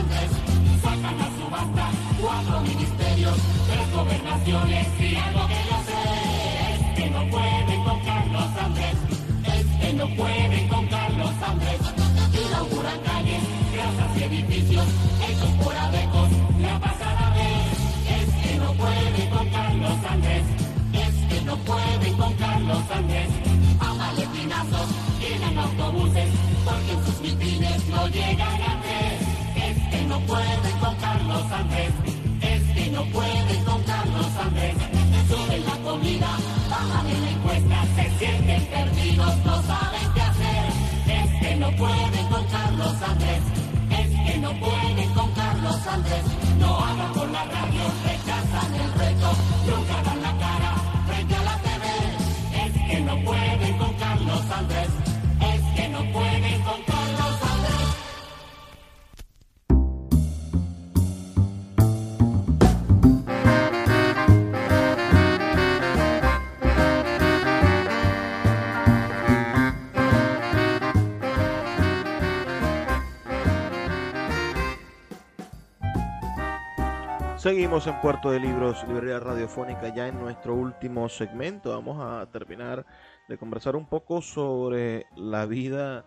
Sacan 0.00 1.20
a 1.20 1.28
subasta 1.36 1.90
cuatro 2.22 2.60
ministerios, 2.62 3.36
tres 3.68 3.92
gobernaciones 3.92 4.86
y 4.98 5.14
algo 5.14 5.46
que 5.46 5.60
yo 5.68 5.76
sé. 5.84 6.00
Es 6.72 6.96
que 6.96 7.10
no 7.10 7.28
pueden 7.28 7.84
con 7.84 8.00
Carlos 8.00 8.50
Andrés, 8.64 8.96
es 9.44 9.66
que 9.78 9.92
no 9.92 10.08
pueden 10.16 10.68
con 10.68 10.86
Carlos 10.86 11.32
Andrés. 11.46 11.80
Inauguran 12.32 12.98
calles, 13.00 13.42
casas 13.76 14.16
y 14.16 14.22
edificios 14.22 14.86
hechos 15.28 15.50
por 15.62 15.76
abejos 15.76 16.28
la 16.62 16.80
pasada 16.80 17.34
vez. 17.34 17.66
Es 18.20 18.34
que 18.42 18.56
no 18.56 18.72
pueden 18.72 19.30
con 19.30 19.48
Carlos 19.50 19.98
Andrés, 20.08 20.44
es 20.94 21.14
que 21.28 21.44
no 21.44 21.56
pueden 21.56 22.16
con 22.16 22.32
Carlos 22.34 22.82
Andrés. 22.90 23.28
A 23.80 23.94
maletinazos 23.94 24.88
llenan 25.20 25.58
autobuses 25.58 26.28
porque 26.64 26.92
en 26.92 27.04
sus 27.04 27.20
mitines 27.20 27.86
no 27.88 28.08
llegan 28.08 28.62
a 28.62 28.80
tres. 28.80 29.29
Es 30.10 30.16
que 30.16 30.18
no 30.18 30.26
pueden 30.26 30.78
con 30.80 30.96
Carlos 30.96 31.52
Andrés, 31.52 31.92
es 32.42 32.62
que 32.74 32.90
no 32.90 33.04
pueden 33.12 33.64
con 33.64 33.82
Carlos 33.84 34.26
Andrés. 34.44 34.74
Suben 35.28 35.64
la 35.64 35.76
comida, 35.88 36.28
bajan 36.68 37.06
en 37.06 37.22
la 37.22 37.30
encuesta, 37.30 37.84
se 37.94 38.18
sienten 38.18 38.66
perdidos, 38.66 39.36
no 39.44 39.62
saben 39.62 40.12
qué 40.12 40.20
hacer. 40.20 40.66
Es 41.06 41.40
que 41.40 41.56
no 41.56 41.70
pueden 41.76 42.26
con 42.26 42.44
Carlos 42.46 42.94
Andrés, 43.08 43.42
es 43.90 44.32
que 44.32 44.38
no 44.38 44.50
pueden 44.58 45.10
con 45.14 45.30
Carlos 45.32 45.86
Andrés. 45.86 46.24
No 46.58 46.76
hablan 46.76 47.12
con 47.12 47.32
la 47.32 47.44
radio, 47.44 47.82
rechazan 48.02 48.74
el 48.74 48.92
reto, 48.98 49.32
nunca 49.64 50.02
dan 50.02 50.22
la 50.22 50.36
cara 50.38 50.74
frente 51.06 51.36
la 51.44 51.56
TV. 51.66 51.86
Es 52.64 52.90
que 52.90 53.00
no 53.00 53.16
pueden 53.22 53.78
con 53.78 53.94
Carlos 53.94 54.42
Andrés, 54.58 54.88
Seguimos 77.40 77.86
en 77.86 77.98
Puerto 78.02 78.30
de 78.30 78.38
Libros, 78.38 78.86
librería 78.86 79.18
radiofónica, 79.18 79.94
ya 79.94 80.06
en 80.06 80.20
nuestro 80.20 80.54
último 80.54 81.08
segmento. 81.08 81.70
Vamos 81.70 81.96
a 81.98 82.26
terminar 82.30 82.84
de 83.30 83.38
conversar 83.38 83.76
un 83.76 83.86
poco 83.86 84.20
sobre 84.20 85.06
la 85.16 85.46
vida 85.46 86.04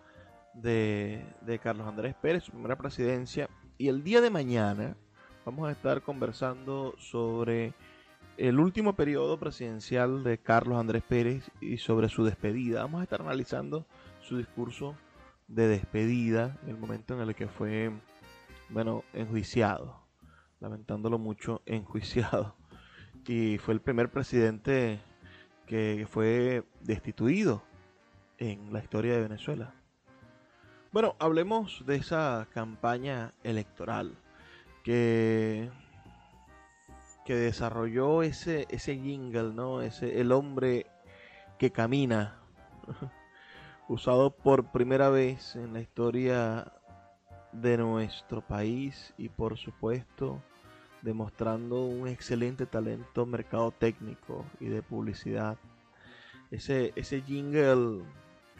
de, 0.54 1.26
Carlos 1.64 1.88
Andrés 1.88 2.14
Pérez, 2.14 2.44
su 2.44 2.52
primera 2.52 2.78
presidencia. 2.78 3.50
Y 3.80 3.88
el 3.88 4.04
día 4.04 4.22
de 4.22 4.30
mañana 4.30 4.96
vamos 5.44 5.68
a 5.68 5.72
estar 5.72 6.04
conversando 6.04 6.94
sobre 7.00 7.74
el 8.38 8.60
último 8.60 8.96
periodo 8.96 9.40
presidencial 9.40 10.24
de 10.24 10.38
Carlos 10.38 10.78
Andrés 10.78 11.02
Pérez 11.02 11.50
y 11.60 11.78
sobre 11.78 12.10
su 12.10 12.24
despedida. 12.24 12.82
Vamos 12.82 13.02
a 13.02 13.06
estar 13.06 13.22
analizando 13.22 13.88
su 14.22 14.38
discurso 14.38 14.96
de 15.48 15.68
despedida, 15.68 16.60
el 16.68 16.78
momento 16.78 17.16
en 17.16 17.28
el 17.28 17.34
que 17.34 17.48
fue, 17.48 17.92
bueno, 18.70 19.04
enjuiciado 19.14 20.03
lamentándolo 20.64 21.20
mucho, 21.20 21.62
enjuiciado. 21.68 22.56
Y 23.28 23.58
fue 23.60 23.76
el 23.76 23.82
primer 23.82 24.10
presidente 24.10 25.00
que 25.68 26.08
fue 26.10 26.64
destituido 26.82 27.64
en 28.38 28.74
la 28.74 28.80
historia 28.80 29.14
de 29.14 29.22
Venezuela. 29.22 29.74
Bueno, 30.92 31.16
hablemos 31.20 31.84
de 31.86 31.96
esa 31.98 32.48
campaña 32.54 33.34
electoral 33.44 34.16
que, 34.84 35.70
que 37.26 37.36
desarrolló 37.36 38.24
ese, 38.24 38.68
ese 38.70 38.96
jingle, 38.96 39.54
¿no? 39.54 39.82
Ese, 39.82 40.20
el 40.22 40.32
hombre 40.32 40.86
que 41.58 41.72
camina, 41.72 42.38
usado 43.88 44.36
por 44.36 44.72
primera 44.72 45.10
vez 45.10 45.56
en 45.56 45.74
la 45.74 45.82
historia 45.82 46.72
de 47.54 47.78
nuestro 47.78 48.42
país 48.42 49.14
y 49.18 49.30
por 49.30 49.58
supuesto 49.58 50.42
demostrando 51.04 51.86
un 51.86 52.08
excelente 52.08 52.66
talento 52.66 53.26
mercado 53.26 53.72
técnico 53.72 54.46
y 54.60 54.68
de 54.68 54.82
publicidad. 54.82 55.58
Ese, 56.50 56.94
ese 56.96 57.22
jingle 57.22 58.04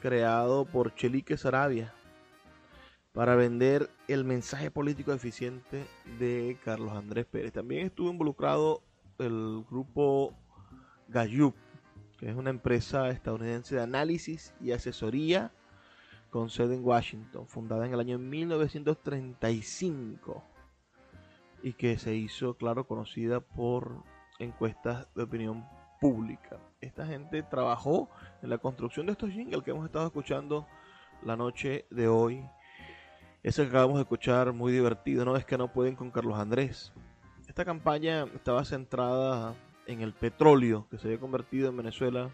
creado 0.02 0.66
por 0.66 0.94
Chelique 0.94 1.38
Sarabia 1.38 1.94
para 3.14 3.36
vender 3.36 3.90
el 4.08 4.26
mensaje 4.26 4.72
político 4.72 5.14
eficiente 5.14 5.86
de 6.20 6.58
Carlos 6.64 6.94
Andrés 6.94 7.26
Pérez. 7.26 7.54
También 7.54 7.86
estuvo 7.86 8.12
involucrado 8.12 8.82
el 9.20 9.64
grupo 9.70 10.34
Gallup, 11.08 11.56
que 12.20 12.30
es 12.30 12.36
una 12.36 12.50
empresa 12.50 13.10
estadounidense 13.10 13.76
de 13.76 13.84
análisis 13.84 14.54
y 14.60 14.72
asesoría 14.72 15.52
con 16.32 16.50
sede 16.50 16.76
en 16.76 16.84
Washington, 16.84 17.48
fundada 17.48 17.86
en 17.86 17.94
el 17.94 18.00
año 18.00 18.18
1935 18.18 20.53
y 21.64 21.74
que 21.74 21.98
se 21.98 22.14
hizo, 22.14 22.56
claro, 22.56 22.86
conocida 22.86 23.40
por 23.40 24.04
encuestas 24.38 25.08
de 25.16 25.24
opinión 25.24 25.66
pública. 26.00 26.60
Esta 26.82 27.08
gente 27.08 27.42
trabajó 27.42 28.10
en 28.42 28.50
la 28.50 28.58
construcción 28.58 29.06
de 29.06 29.14
estos 29.14 29.32
jingles 29.32 29.64
que 29.64 29.72
hemos 29.72 29.86
estado 29.86 30.06
escuchando 30.06 30.68
la 31.24 31.38
noche 31.38 31.86
de 31.90 32.10
hoy. 32.10 32.46
Ese 33.42 33.64
que 33.64 33.70
acabamos 33.70 33.96
de 33.96 34.02
escuchar, 34.02 34.52
muy 34.52 34.74
divertido, 34.74 35.24
¿no? 35.24 35.38
Es 35.38 35.46
que 35.46 35.58
no 35.58 35.72
pueden 35.72 35.96
con 35.96 36.12
Carlos 36.12 36.38
Andrés. 36.38 36.92
Esta 37.48 37.64
campaña 37.64 38.26
estaba 38.36 38.66
centrada 38.66 39.56
en 39.88 40.02
el 40.02 40.14
petróleo, 40.14 40.88
que 40.92 40.98
se 40.98 41.08
había 41.08 41.20
convertido 41.20 41.70
en 41.70 41.78
Venezuela 41.78 42.30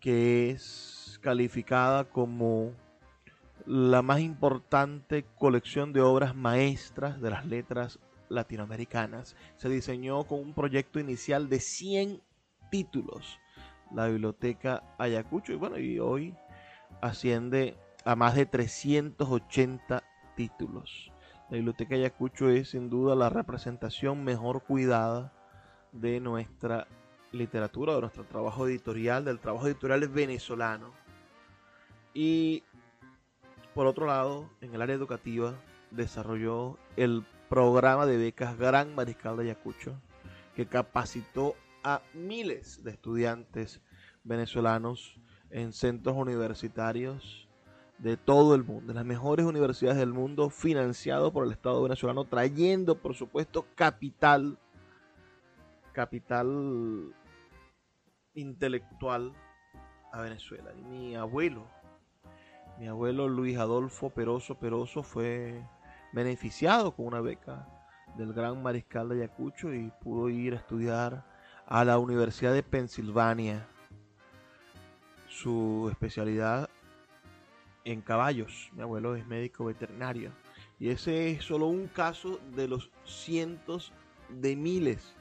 que 0.00 0.50
es 0.50 1.18
calificada 1.22 2.04
como 2.04 2.72
la 3.66 4.02
más 4.02 4.20
importante 4.20 5.24
colección 5.38 5.92
de 5.92 6.00
obras 6.00 6.34
maestras 6.34 7.20
de 7.20 7.30
las 7.30 7.46
letras 7.46 7.98
latinoamericanas. 8.28 9.36
Se 9.56 9.68
diseñó 9.68 10.24
con 10.24 10.40
un 10.40 10.54
proyecto 10.54 10.98
inicial 10.98 11.48
de 11.48 11.60
100 11.60 12.22
títulos, 12.70 13.38
la 13.94 14.08
biblioteca 14.08 14.82
Ayacucho, 14.98 15.52
y 15.52 15.56
bueno, 15.56 15.78
y 15.78 15.98
hoy 15.98 16.34
asciende 17.00 17.76
a 18.04 18.16
más 18.16 18.34
de 18.34 18.46
380 18.46 20.02
títulos. 20.34 21.11
La 21.52 21.56
biblioteca 21.56 21.96
Ayacucho 21.96 22.48
es 22.48 22.70
sin 22.70 22.88
duda 22.88 23.14
la 23.14 23.28
representación 23.28 24.24
mejor 24.24 24.62
cuidada 24.62 25.34
de 25.92 26.18
nuestra 26.18 26.86
literatura, 27.30 27.94
de 27.94 28.00
nuestro 28.00 28.24
trabajo 28.24 28.66
editorial, 28.66 29.26
del 29.26 29.38
trabajo 29.38 29.66
editorial 29.66 30.08
venezolano. 30.08 30.94
Y 32.14 32.62
por 33.74 33.86
otro 33.86 34.06
lado, 34.06 34.48
en 34.62 34.74
el 34.74 34.80
área 34.80 34.96
educativa 34.96 35.52
desarrolló 35.90 36.78
el 36.96 37.22
programa 37.50 38.06
de 38.06 38.16
becas 38.16 38.56
Gran 38.56 38.94
Mariscal 38.94 39.36
de 39.36 39.42
Ayacucho, 39.42 40.00
que 40.56 40.64
capacitó 40.64 41.54
a 41.84 42.00
miles 42.14 42.82
de 42.82 42.92
estudiantes 42.92 43.82
venezolanos 44.24 45.20
en 45.50 45.74
centros 45.74 46.16
universitarios 46.16 47.46
de 47.98 48.16
todo 48.16 48.54
el 48.54 48.64
mundo, 48.64 48.92
las 48.92 49.04
mejores 49.04 49.46
universidades 49.46 49.98
del 49.98 50.12
mundo, 50.12 50.50
financiado 50.50 51.32
por 51.32 51.46
el 51.46 51.52
Estado 51.52 51.82
venezolano, 51.82 52.24
trayendo, 52.24 52.98
por 52.98 53.14
supuesto, 53.14 53.66
capital, 53.74 54.58
capital 55.92 57.14
intelectual 58.34 59.32
a 60.12 60.20
Venezuela. 60.20 60.72
Y 60.76 60.82
mi 60.82 61.16
abuelo, 61.16 61.66
mi 62.78 62.88
abuelo 62.88 63.28
Luis 63.28 63.56
Adolfo 63.58 64.10
Peroso 64.10 64.56
Peroso 64.56 65.02
fue 65.02 65.64
beneficiado 66.12 66.94
con 66.94 67.06
una 67.06 67.20
beca 67.20 67.68
del 68.16 68.32
gran 68.32 68.62
mariscal 68.62 69.08
de 69.08 69.16
Ayacucho 69.16 69.72
y 69.72 69.90
pudo 70.02 70.28
ir 70.28 70.54
a 70.54 70.56
estudiar 70.56 71.24
a 71.66 71.84
la 71.84 71.98
Universidad 71.98 72.52
de 72.52 72.62
Pensilvania. 72.62 73.66
Su 75.28 75.88
especialidad 75.90 76.68
en 77.84 78.00
caballos. 78.00 78.70
Mi 78.74 78.82
abuelo 78.82 79.16
es 79.16 79.26
médico 79.26 79.64
veterinario. 79.64 80.32
Y 80.78 80.88
ese 80.88 81.30
es 81.30 81.44
solo 81.44 81.66
un 81.66 81.86
caso 81.86 82.40
de 82.54 82.68
los 82.68 82.90
cientos 83.04 83.92
de 84.28 84.56
miles 84.56 85.14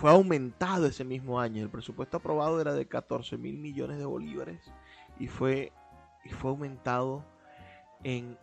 fue 0.00 0.10
aumentado 0.10 0.86
ese 0.86 1.04
mismo 1.04 1.38
año. 1.38 1.62
El 1.62 1.68
presupuesto 1.68 2.16
aprobado 2.16 2.58
era 2.58 2.72
de 2.72 2.86
14 2.86 3.36
mil 3.36 3.58
millones 3.58 3.98
de 3.98 4.06
bolívares 4.06 4.72
y 5.18 5.26
fue, 5.26 5.74
y 6.24 6.30
fue 6.30 6.52
aumentado 6.52 7.22
en 8.02 8.38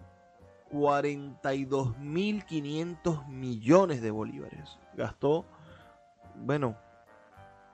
42.500 0.72 3.28
millones 3.28 4.04
de 4.04 4.12
bolívares. 4.12 4.78
Gastó, 4.96 5.48
bueno, 6.40 6.78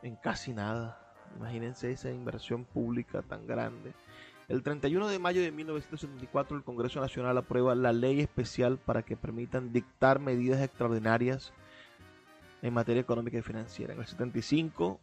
en 0.02 0.16
casi 0.16 0.52
nada. 0.52 1.00
Imagínense 1.36 1.92
esa 1.92 2.10
inversión 2.10 2.64
pública 2.64 3.22
tan 3.22 3.46
grande. 3.46 3.92
El 4.48 4.62
31 4.62 5.08
de 5.08 5.18
mayo 5.18 5.42
de 5.42 5.52
1974 5.52 6.56
el 6.56 6.64
Congreso 6.64 7.00
Nacional 7.00 7.36
aprueba 7.36 7.74
la 7.74 7.92
ley 7.92 8.20
especial 8.20 8.78
para 8.78 9.02
que 9.02 9.14
permitan 9.14 9.74
dictar 9.74 10.20
medidas 10.20 10.62
extraordinarias 10.62 11.52
en 12.62 12.74
materia 12.74 13.00
económica 13.00 13.38
y 13.38 13.42
financiera. 13.42 13.94
En 13.94 14.00
el 14.00 14.06
75 14.06 15.00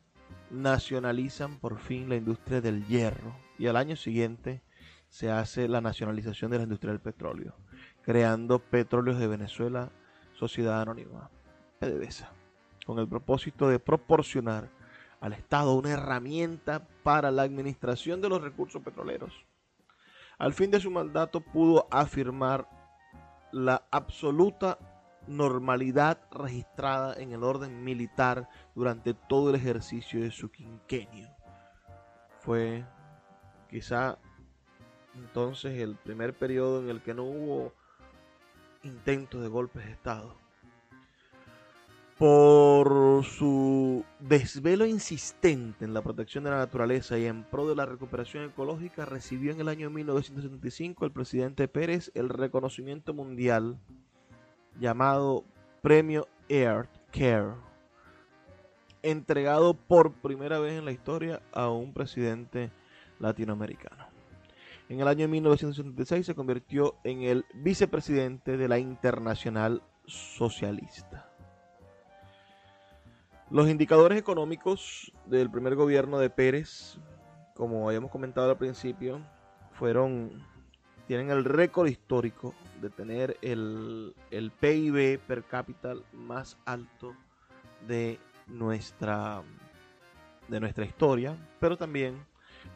nacionalizan 0.52 1.60
por 1.60 1.78
fin 1.78 2.10
la 2.10 2.16
industria 2.16 2.62
del 2.62 2.86
hierro 2.88 3.36
y 3.58 3.68
al 3.68 3.78
año 3.78 3.96
siguiente 3.96 4.62
se 5.08 5.32
hace 5.32 5.68
la 5.68 5.82
nacionalización 5.82 6.52
de 6.52 6.58
la 6.58 6.64
industria 6.64 6.92
del 6.92 7.02
petróleo, 7.02 7.56
creando 8.02 8.60
Petróleos 8.60 9.20
de 9.20 9.28
Venezuela, 9.28 9.92
Sociedad 10.34 10.82
Anónima, 10.82 11.30
PDVSA, 11.80 12.32
con 12.86 13.00
el 13.00 13.08
propósito 13.08 13.70
de 13.70 13.80
proporcionar 13.80 14.70
al 15.22 15.34
Estado 15.34 15.74
una 15.74 15.92
herramienta 15.92 16.88
para 17.04 17.32
la 17.32 17.44
administración 17.44 18.22
de 18.22 18.30
los 18.30 18.42
recursos 18.42 18.82
petroleros. 18.82 19.46
Al 20.38 20.54
fin 20.54 20.70
de 20.70 20.82
su 20.82 20.92
mandato 20.92 21.40
pudo 21.40 21.88
afirmar 21.90 22.68
la 23.52 23.88
absoluta 23.90 24.78
normalidad 25.28 26.20
registrada 26.32 27.16
en 27.16 27.32
el 27.32 27.44
orden 27.44 27.84
militar 27.84 28.50
durante 28.76 29.14
todo 29.14 29.50
el 29.50 29.56
ejercicio 29.56 30.22
de 30.22 30.32
su 30.32 30.50
quinquenio. 30.50 31.30
Fue 32.40 32.86
quizá 33.70 34.18
entonces 35.16 35.80
el 35.80 35.96
primer 35.96 36.34
periodo 36.34 36.82
en 36.82 36.90
el 36.90 37.02
que 37.02 37.14
no 37.14 37.24
hubo 37.24 37.74
intentos 38.84 39.42
de 39.42 39.48
golpes 39.48 39.86
de 39.86 39.92
Estado 39.92 40.46
por 42.18 43.26
su 43.26 44.06
desvelo 44.22 44.86
insistente 44.86 45.84
en 45.84 45.94
la 45.94 46.02
protección 46.02 46.46
de 46.46 46.52
la 46.52 46.60
naturaleza 46.60 47.18
y 47.18 47.26
en 47.26 47.44
pro 47.44 47.68
de 47.68 47.76
la 47.76 47.86
recuperación 47.86 48.46
ecológica, 48.46 49.04
recibió 49.04 49.52
en 49.52 49.60
el 49.60 49.68
año 49.68 49.90
1975 49.90 51.06
el 51.06 51.12
presidente 51.12 51.68
Pérez 51.68 52.12
el 52.16 52.30
reconocimiento 52.30 53.14
mundial 53.14 53.80
llamado 54.80 55.44
Premio 55.82 56.28
Earth 56.50 56.90
Care, 57.12 57.54
entregado 59.04 59.74
por 59.74 60.14
primera 60.14 60.60
vez 60.60 60.74
en 60.78 60.86
la 60.86 60.92
historia 60.92 61.42
a 61.54 61.70
un 61.70 61.94
presidente 61.94 62.72
latinoamericano. 63.20 64.06
En 64.90 65.00
el 65.00 65.08
año 65.08 65.28
1976 65.28 66.26
se 66.26 66.36
convirtió 66.36 66.96
en 67.04 67.24
el 67.24 67.46
vicepresidente 67.56 68.58
de 68.58 68.68
la 68.68 68.78
Internacional 68.78 69.82
Socialista. 70.06 71.30
Los 73.50 73.70
indicadores 73.70 74.20
económicos 74.20 75.12
del 75.26 75.50
primer 75.50 75.76
gobierno 75.76 76.20
de 76.20 76.30
Pérez, 76.30 77.00
como 77.56 77.88
habíamos 77.88 78.12
comentado 78.12 78.50
al 78.50 78.58
principio, 78.58 79.22
fueron 79.72 80.44
tienen 81.08 81.30
el 81.30 81.46
récord 81.46 81.88
histórico 81.88 82.54
de 82.82 82.90
tener 82.90 83.38
el, 83.42 84.16
el 84.32 84.52
PIB 84.52 85.20
per 85.20 85.44
cápita 85.44 85.94
más 86.14 86.58
alto 86.66 87.16
de 87.88 88.20
nuestra 88.48 89.44
de 90.48 90.60
nuestra 90.60 90.86
historia, 90.86 91.36
pero 91.60 91.76
también, 91.78 92.24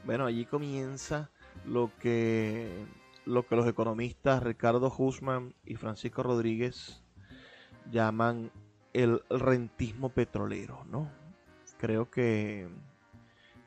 bueno, 0.05 0.25
allí 0.25 0.45
comienza 0.45 1.29
lo 1.65 1.91
que 1.99 2.85
lo 3.25 3.45
que 3.45 3.55
los 3.55 3.67
economistas 3.67 4.41
Ricardo 4.41 4.91
Husman 4.95 5.53
y 5.65 5.75
Francisco 5.75 6.23
Rodríguez 6.23 7.03
llaman 7.91 8.51
el 8.93 9.21
rentismo 9.29 10.09
petrolero, 10.09 10.83
¿no? 10.89 11.11
Creo 11.77 12.09
que 12.09 12.67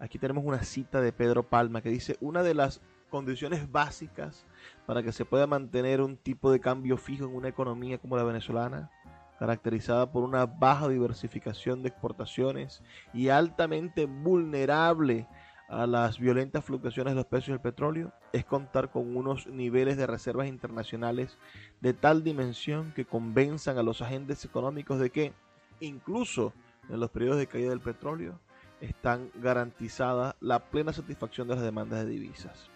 aquí 0.00 0.18
tenemos 0.18 0.44
una 0.44 0.64
cita 0.64 1.00
de 1.00 1.12
Pedro 1.12 1.44
Palma 1.44 1.80
que 1.80 1.90
dice, 1.90 2.16
una 2.20 2.42
de 2.42 2.54
las 2.54 2.80
condiciones 3.08 3.70
básicas 3.70 4.44
para 4.86 5.02
que 5.02 5.12
se 5.12 5.24
pueda 5.24 5.46
mantener 5.46 6.00
un 6.00 6.16
tipo 6.16 6.50
de 6.50 6.60
cambio 6.60 6.96
fijo 6.96 7.24
en 7.24 7.34
una 7.34 7.48
economía 7.48 7.98
como 7.98 8.16
la 8.16 8.24
venezolana, 8.24 8.90
caracterizada 9.38 10.12
por 10.12 10.22
una 10.22 10.46
baja 10.46 10.88
diversificación 10.88 11.82
de 11.82 11.88
exportaciones 11.88 12.82
y 13.12 13.28
altamente 13.28 14.06
vulnerable 14.06 15.26
a 15.68 15.86
las 15.86 16.18
violentas 16.18 16.64
fluctuaciones 16.64 17.12
de 17.12 17.16
los 17.16 17.26
precios 17.26 17.54
del 17.54 17.60
petróleo 17.62 18.12
es 18.32 18.44
contar 18.44 18.90
con 18.90 19.16
unos 19.16 19.46
niveles 19.46 19.96
de 19.96 20.06
reservas 20.06 20.46
internacionales 20.46 21.38
de 21.80 21.94
tal 21.94 22.22
dimensión 22.22 22.92
que 22.92 23.06
convenzan 23.06 23.78
a 23.78 23.82
los 23.82 24.02
agentes 24.02 24.44
económicos 24.44 25.00
de 25.00 25.10
que, 25.10 25.32
incluso 25.80 26.52
en 26.90 27.00
los 27.00 27.10
periodos 27.10 27.38
de 27.38 27.46
caída 27.46 27.70
del 27.70 27.80
petróleo, 27.80 28.38
están 28.82 29.30
garantizada 29.36 30.36
la 30.40 30.58
plena 30.58 30.92
satisfacción 30.92 31.48
de 31.48 31.54
las 31.54 31.64
demandas 31.64 32.04
de 32.04 32.10
divisas. 32.10 32.71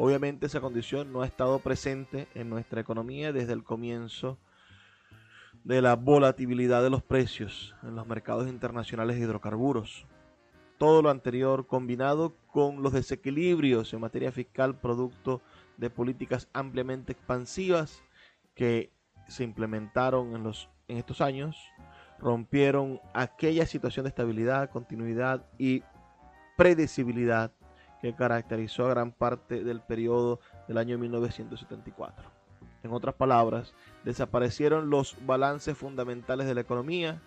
Obviamente 0.00 0.46
esa 0.46 0.60
condición 0.60 1.12
no 1.12 1.22
ha 1.22 1.26
estado 1.26 1.58
presente 1.58 2.28
en 2.36 2.48
nuestra 2.48 2.80
economía 2.80 3.32
desde 3.32 3.52
el 3.52 3.64
comienzo 3.64 4.38
de 5.64 5.82
la 5.82 5.96
volatilidad 5.96 6.84
de 6.84 6.90
los 6.90 7.02
precios 7.02 7.74
en 7.82 7.96
los 7.96 8.06
mercados 8.06 8.46
internacionales 8.46 9.16
de 9.16 9.24
hidrocarburos, 9.24 10.06
todo 10.78 11.02
lo 11.02 11.10
anterior 11.10 11.66
combinado 11.66 12.36
con 12.46 12.80
los 12.80 12.92
desequilibrios 12.92 13.92
en 13.92 14.00
materia 14.00 14.30
fiscal 14.30 14.78
producto 14.78 15.42
de 15.78 15.90
políticas 15.90 16.48
ampliamente 16.52 17.10
expansivas 17.10 18.00
que 18.54 18.92
se 19.26 19.42
implementaron 19.42 20.36
en, 20.36 20.44
los, 20.44 20.70
en 20.86 20.98
estos 20.98 21.20
años, 21.20 21.56
rompieron 22.20 23.00
aquella 23.14 23.66
situación 23.66 24.04
de 24.04 24.10
estabilidad, 24.10 24.70
continuidad 24.70 25.44
y 25.58 25.82
predecibilidad 26.56 27.50
que 28.00 28.14
caracterizó 28.14 28.86
a 28.86 28.90
gran 28.90 29.12
parte 29.12 29.64
del 29.64 29.80
periodo 29.80 30.40
del 30.66 30.78
año 30.78 30.98
1974. 30.98 32.30
En 32.82 32.92
otras 32.92 33.14
palabras, 33.14 33.74
desaparecieron 34.04 34.90
los 34.90 35.16
balances 35.26 35.76
fundamentales 35.76 36.46
de 36.46 36.54
la 36.54 36.60
economía, 36.60 37.20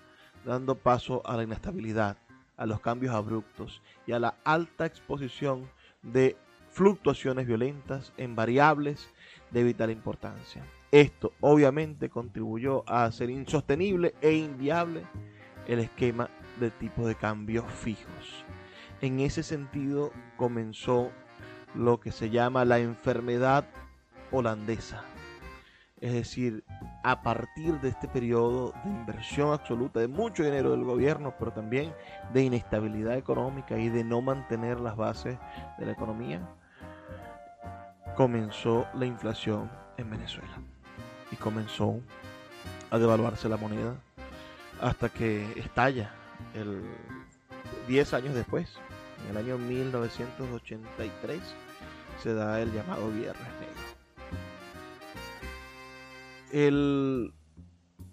dando 0.45 0.75
paso 0.75 1.21
a 1.25 1.35
la 1.35 1.43
inestabilidad, 1.43 2.17
a 2.57 2.65
los 2.65 2.79
cambios 2.79 3.13
abruptos 3.13 3.81
y 4.07 4.13
a 4.13 4.19
la 4.19 4.35
alta 4.43 4.85
exposición 4.85 5.69
de 6.01 6.37
fluctuaciones 6.69 7.45
violentas 7.45 8.13
en 8.17 8.35
variables 8.35 9.09
de 9.51 9.63
vital 9.63 9.91
importancia. 9.91 10.63
Esto 10.91 11.33
obviamente 11.41 12.09
contribuyó 12.09 12.83
a 12.87 13.05
hacer 13.05 13.29
insostenible 13.29 14.13
e 14.21 14.33
inviable 14.33 15.03
el 15.67 15.79
esquema 15.79 16.29
de 16.59 16.71
tipos 16.71 17.05
de 17.05 17.15
cambio 17.15 17.63
fijos. 17.63 18.45
En 19.01 19.19
ese 19.19 19.41
sentido 19.41 20.11
comenzó 20.37 21.11
lo 21.73 21.99
que 21.99 22.11
se 22.11 22.29
llama 22.29 22.65
la 22.65 22.77
enfermedad 22.77 23.65
holandesa, 24.31 25.03
es 25.99 26.13
decir, 26.13 26.63
a 27.03 27.23
partir 27.23 27.79
de 27.81 27.89
este 27.89 28.07
periodo 28.07 28.73
de 28.83 28.91
inversión 28.91 29.53
absoluta 29.53 29.99
de 29.99 30.07
mucho 30.07 30.43
dinero 30.43 30.71
del 30.71 30.83
gobierno, 30.83 31.33
pero 31.39 31.51
también 31.51 31.93
de 32.31 32.43
inestabilidad 32.43 33.17
económica 33.17 33.77
y 33.77 33.89
de 33.89 34.03
no 34.03 34.21
mantener 34.21 34.79
las 34.79 34.95
bases 34.95 35.39
de 35.79 35.85
la 35.87 35.93
economía, 35.93 36.47
comenzó 38.15 38.85
la 38.93 39.07
inflación 39.07 39.71
en 39.97 40.11
Venezuela. 40.11 40.61
Y 41.31 41.37
comenzó 41.37 41.99
a 42.91 42.99
devaluarse 42.99 43.49
la 43.49 43.57
moneda 43.57 43.95
hasta 44.79 45.09
que 45.09 45.51
estalla 45.57 46.11
el 46.53 46.83
10 47.87 48.13
años 48.13 48.35
después, 48.35 48.77
en 49.23 49.31
el 49.31 49.37
año 49.37 49.57
1983, 49.57 51.39
se 52.21 52.33
da 52.33 52.61
el 52.61 52.71
llamado 52.71 53.09
Viernes 53.09 53.47
Negro. 53.59 53.81
El, 56.51 57.33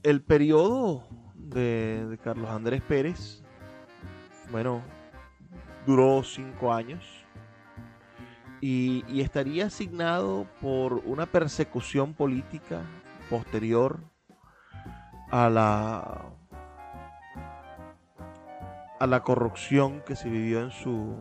el 0.02 0.22
periodo 0.22 1.04
de, 1.34 2.18
Carlos 2.22 2.50
Andrés 2.50 2.82
Pérez, 2.82 3.42
bueno, 4.50 4.82
duró 5.86 6.22
cinco 6.22 6.72
años 6.72 7.04
y, 8.60 9.04
y, 9.08 9.20
estaría 9.20 9.66
asignado 9.66 10.46
por 10.60 10.94
una 11.04 11.26
persecución 11.26 12.14
política 12.14 12.82
posterior 13.28 14.00
a 15.30 15.48
la 15.50 16.37
a 18.98 19.06
la 19.06 19.22
corrupción 19.22 20.02
que 20.06 20.16
se 20.16 20.28
vivió 20.28 20.60
en 20.60 20.70
su 20.70 21.16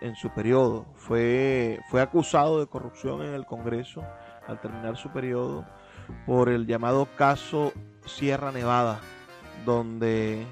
en 0.00 0.14
su 0.16 0.30
periodo. 0.30 0.86
Fue, 0.94 1.80
fue 1.88 2.00
acusado 2.00 2.60
de 2.60 2.66
corrupción 2.66 3.22
en 3.22 3.34
el 3.34 3.46
Congreso 3.46 4.02
al 4.46 4.60
terminar 4.60 4.96
su 4.96 5.10
periodo 5.10 5.66
por 6.26 6.48
el 6.48 6.66
llamado 6.66 7.08
caso 7.16 7.72
Sierra 8.06 8.52
Nevada, 8.52 9.00
donde 9.66 10.46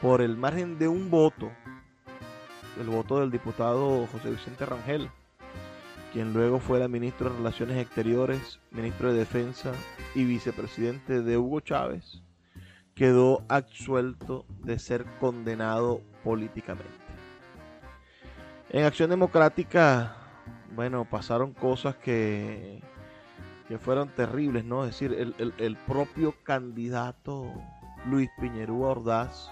por 0.00 0.20
el 0.20 0.36
margen 0.36 0.78
de 0.78 0.88
un 0.88 1.10
voto, 1.10 1.50
el 2.78 2.88
voto 2.88 3.20
del 3.20 3.30
diputado 3.30 4.06
José 4.06 4.30
Vicente 4.30 4.64
Rangel, 4.64 5.10
quien 6.12 6.32
luego 6.32 6.60
fuera 6.60 6.88
ministro 6.88 7.30
de 7.30 7.36
Relaciones 7.36 7.78
Exteriores, 7.78 8.60
ministro 8.70 9.12
de 9.12 9.20
Defensa 9.20 9.72
y 10.14 10.24
vicepresidente 10.24 11.22
de 11.22 11.38
Hugo 11.38 11.60
Chávez, 11.60 12.22
quedó 13.00 13.42
absuelto 13.48 14.44
de 14.62 14.78
ser 14.78 15.06
condenado 15.18 16.02
políticamente. 16.22 16.84
En 18.68 18.84
Acción 18.84 19.08
Democrática, 19.08 20.16
bueno, 20.76 21.06
pasaron 21.06 21.54
cosas 21.54 21.96
que 21.96 22.82
que 23.68 23.78
fueron 23.78 24.08
terribles, 24.08 24.66
¿no? 24.66 24.84
Es 24.84 24.90
decir, 24.90 25.34
el, 25.38 25.76
propio 25.86 26.34
candidato 26.42 27.50
Luis 28.04 28.28
Piñerúa 28.38 28.90
Ordaz, 28.90 29.50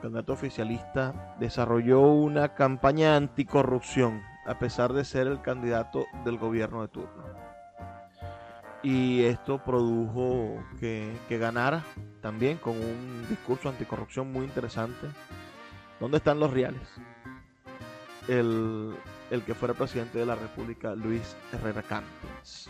candidato 0.00 0.32
oficialista, 0.32 1.36
desarrolló 1.38 2.00
una 2.00 2.54
campaña 2.54 3.14
anticorrupción, 3.14 4.20
a 4.46 4.58
pesar 4.58 4.94
de 4.94 5.04
ser 5.04 5.28
el 5.28 5.42
candidato 5.42 6.06
del 6.24 6.38
gobierno 6.38 6.82
de 6.82 6.88
turno. 6.88 7.51
Y 8.82 9.22
esto 9.22 9.62
produjo 9.64 10.62
que, 10.80 11.14
ganara 11.30 11.84
también 12.20 12.58
con 12.58 12.76
un 12.76 13.26
discurso 13.28 13.68
anticorrupción 13.68 14.32
muy 14.32 14.44
interesante. 14.44 15.06
¿Dónde 16.00 16.16
están 16.16 16.40
los 16.40 16.50
reales? 16.50 16.82
El, 18.26 18.94
el 19.30 19.42
que 19.42 19.54
fuera 19.54 19.74
presidente 19.74 20.18
de 20.18 20.26
la 20.26 20.34
República, 20.34 20.94
Luis 20.94 21.36
Herrera 21.52 21.82
Campos. 21.82 22.68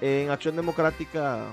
En 0.00 0.30
Acción 0.30 0.56
Democrática 0.56 1.46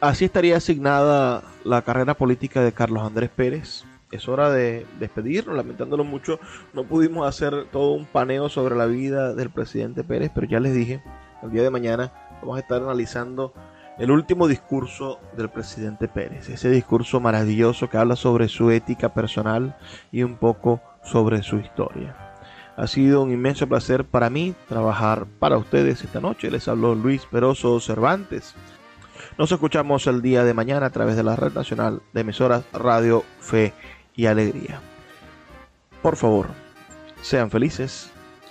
Así 0.00 0.24
estaría 0.24 0.56
asignada 0.56 1.42
la 1.62 1.82
carrera 1.82 2.14
política 2.14 2.62
de 2.62 2.72
Carlos 2.72 3.02
Andrés 3.02 3.28
Pérez. 3.28 3.84
Es 4.10 4.28
hora 4.28 4.50
de 4.50 4.86
despedirnos, 4.98 5.56
lamentándolo 5.56 6.02
mucho. 6.02 6.40
No 6.72 6.84
pudimos 6.84 7.28
hacer 7.28 7.66
todo 7.70 7.92
un 7.92 8.06
paneo 8.06 8.48
sobre 8.48 8.74
la 8.74 8.86
vida 8.86 9.34
del 9.34 9.50
presidente 9.50 10.02
Pérez, 10.02 10.32
pero 10.34 10.48
ya 10.48 10.58
les 10.58 10.74
dije, 10.74 11.02
el 11.42 11.50
día 11.50 11.62
de 11.62 11.70
mañana 11.70 12.12
vamos 12.40 12.56
a 12.56 12.60
estar 12.60 12.82
analizando 12.82 13.54
el 13.98 14.10
último 14.10 14.48
discurso 14.48 15.20
del 15.36 15.48
presidente 15.48 16.08
Pérez, 16.08 16.48
ese 16.48 16.70
discurso 16.70 17.20
maravilloso 17.20 17.88
que 17.88 17.98
habla 17.98 18.16
sobre 18.16 18.48
su 18.48 18.70
ética 18.70 19.14
personal 19.14 19.76
y 20.10 20.22
un 20.22 20.36
poco 20.38 20.80
sobre 21.04 21.42
su 21.42 21.58
historia. 21.58 22.16
Ha 22.76 22.86
sido 22.86 23.22
un 23.22 23.30
inmenso 23.30 23.68
placer 23.68 24.04
para 24.04 24.30
mí 24.30 24.54
trabajar 24.68 25.26
para 25.38 25.58
ustedes 25.58 26.02
esta 26.02 26.18
noche. 26.18 26.50
Les 26.50 26.66
habló 26.66 26.94
Luis 26.94 27.26
Peroso 27.26 27.78
Cervantes. 27.78 28.54
Nos 29.36 29.52
escuchamos 29.52 30.06
el 30.06 30.22
día 30.22 30.44
de 30.44 30.54
mañana 30.54 30.86
a 30.86 30.90
través 30.90 31.14
de 31.14 31.22
la 31.22 31.36
red 31.36 31.52
nacional 31.52 32.00
de 32.12 32.22
emisoras 32.22 32.64
Radio 32.72 33.22
Fe 33.38 33.74
y 34.20 34.26
Alegría. 34.26 34.78
Por 36.02 36.14
favor, 36.14 36.48
sean 37.22 37.50
felices, 37.50 38.10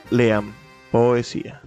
lean 0.09 0.51
poesía. 0.91 1.61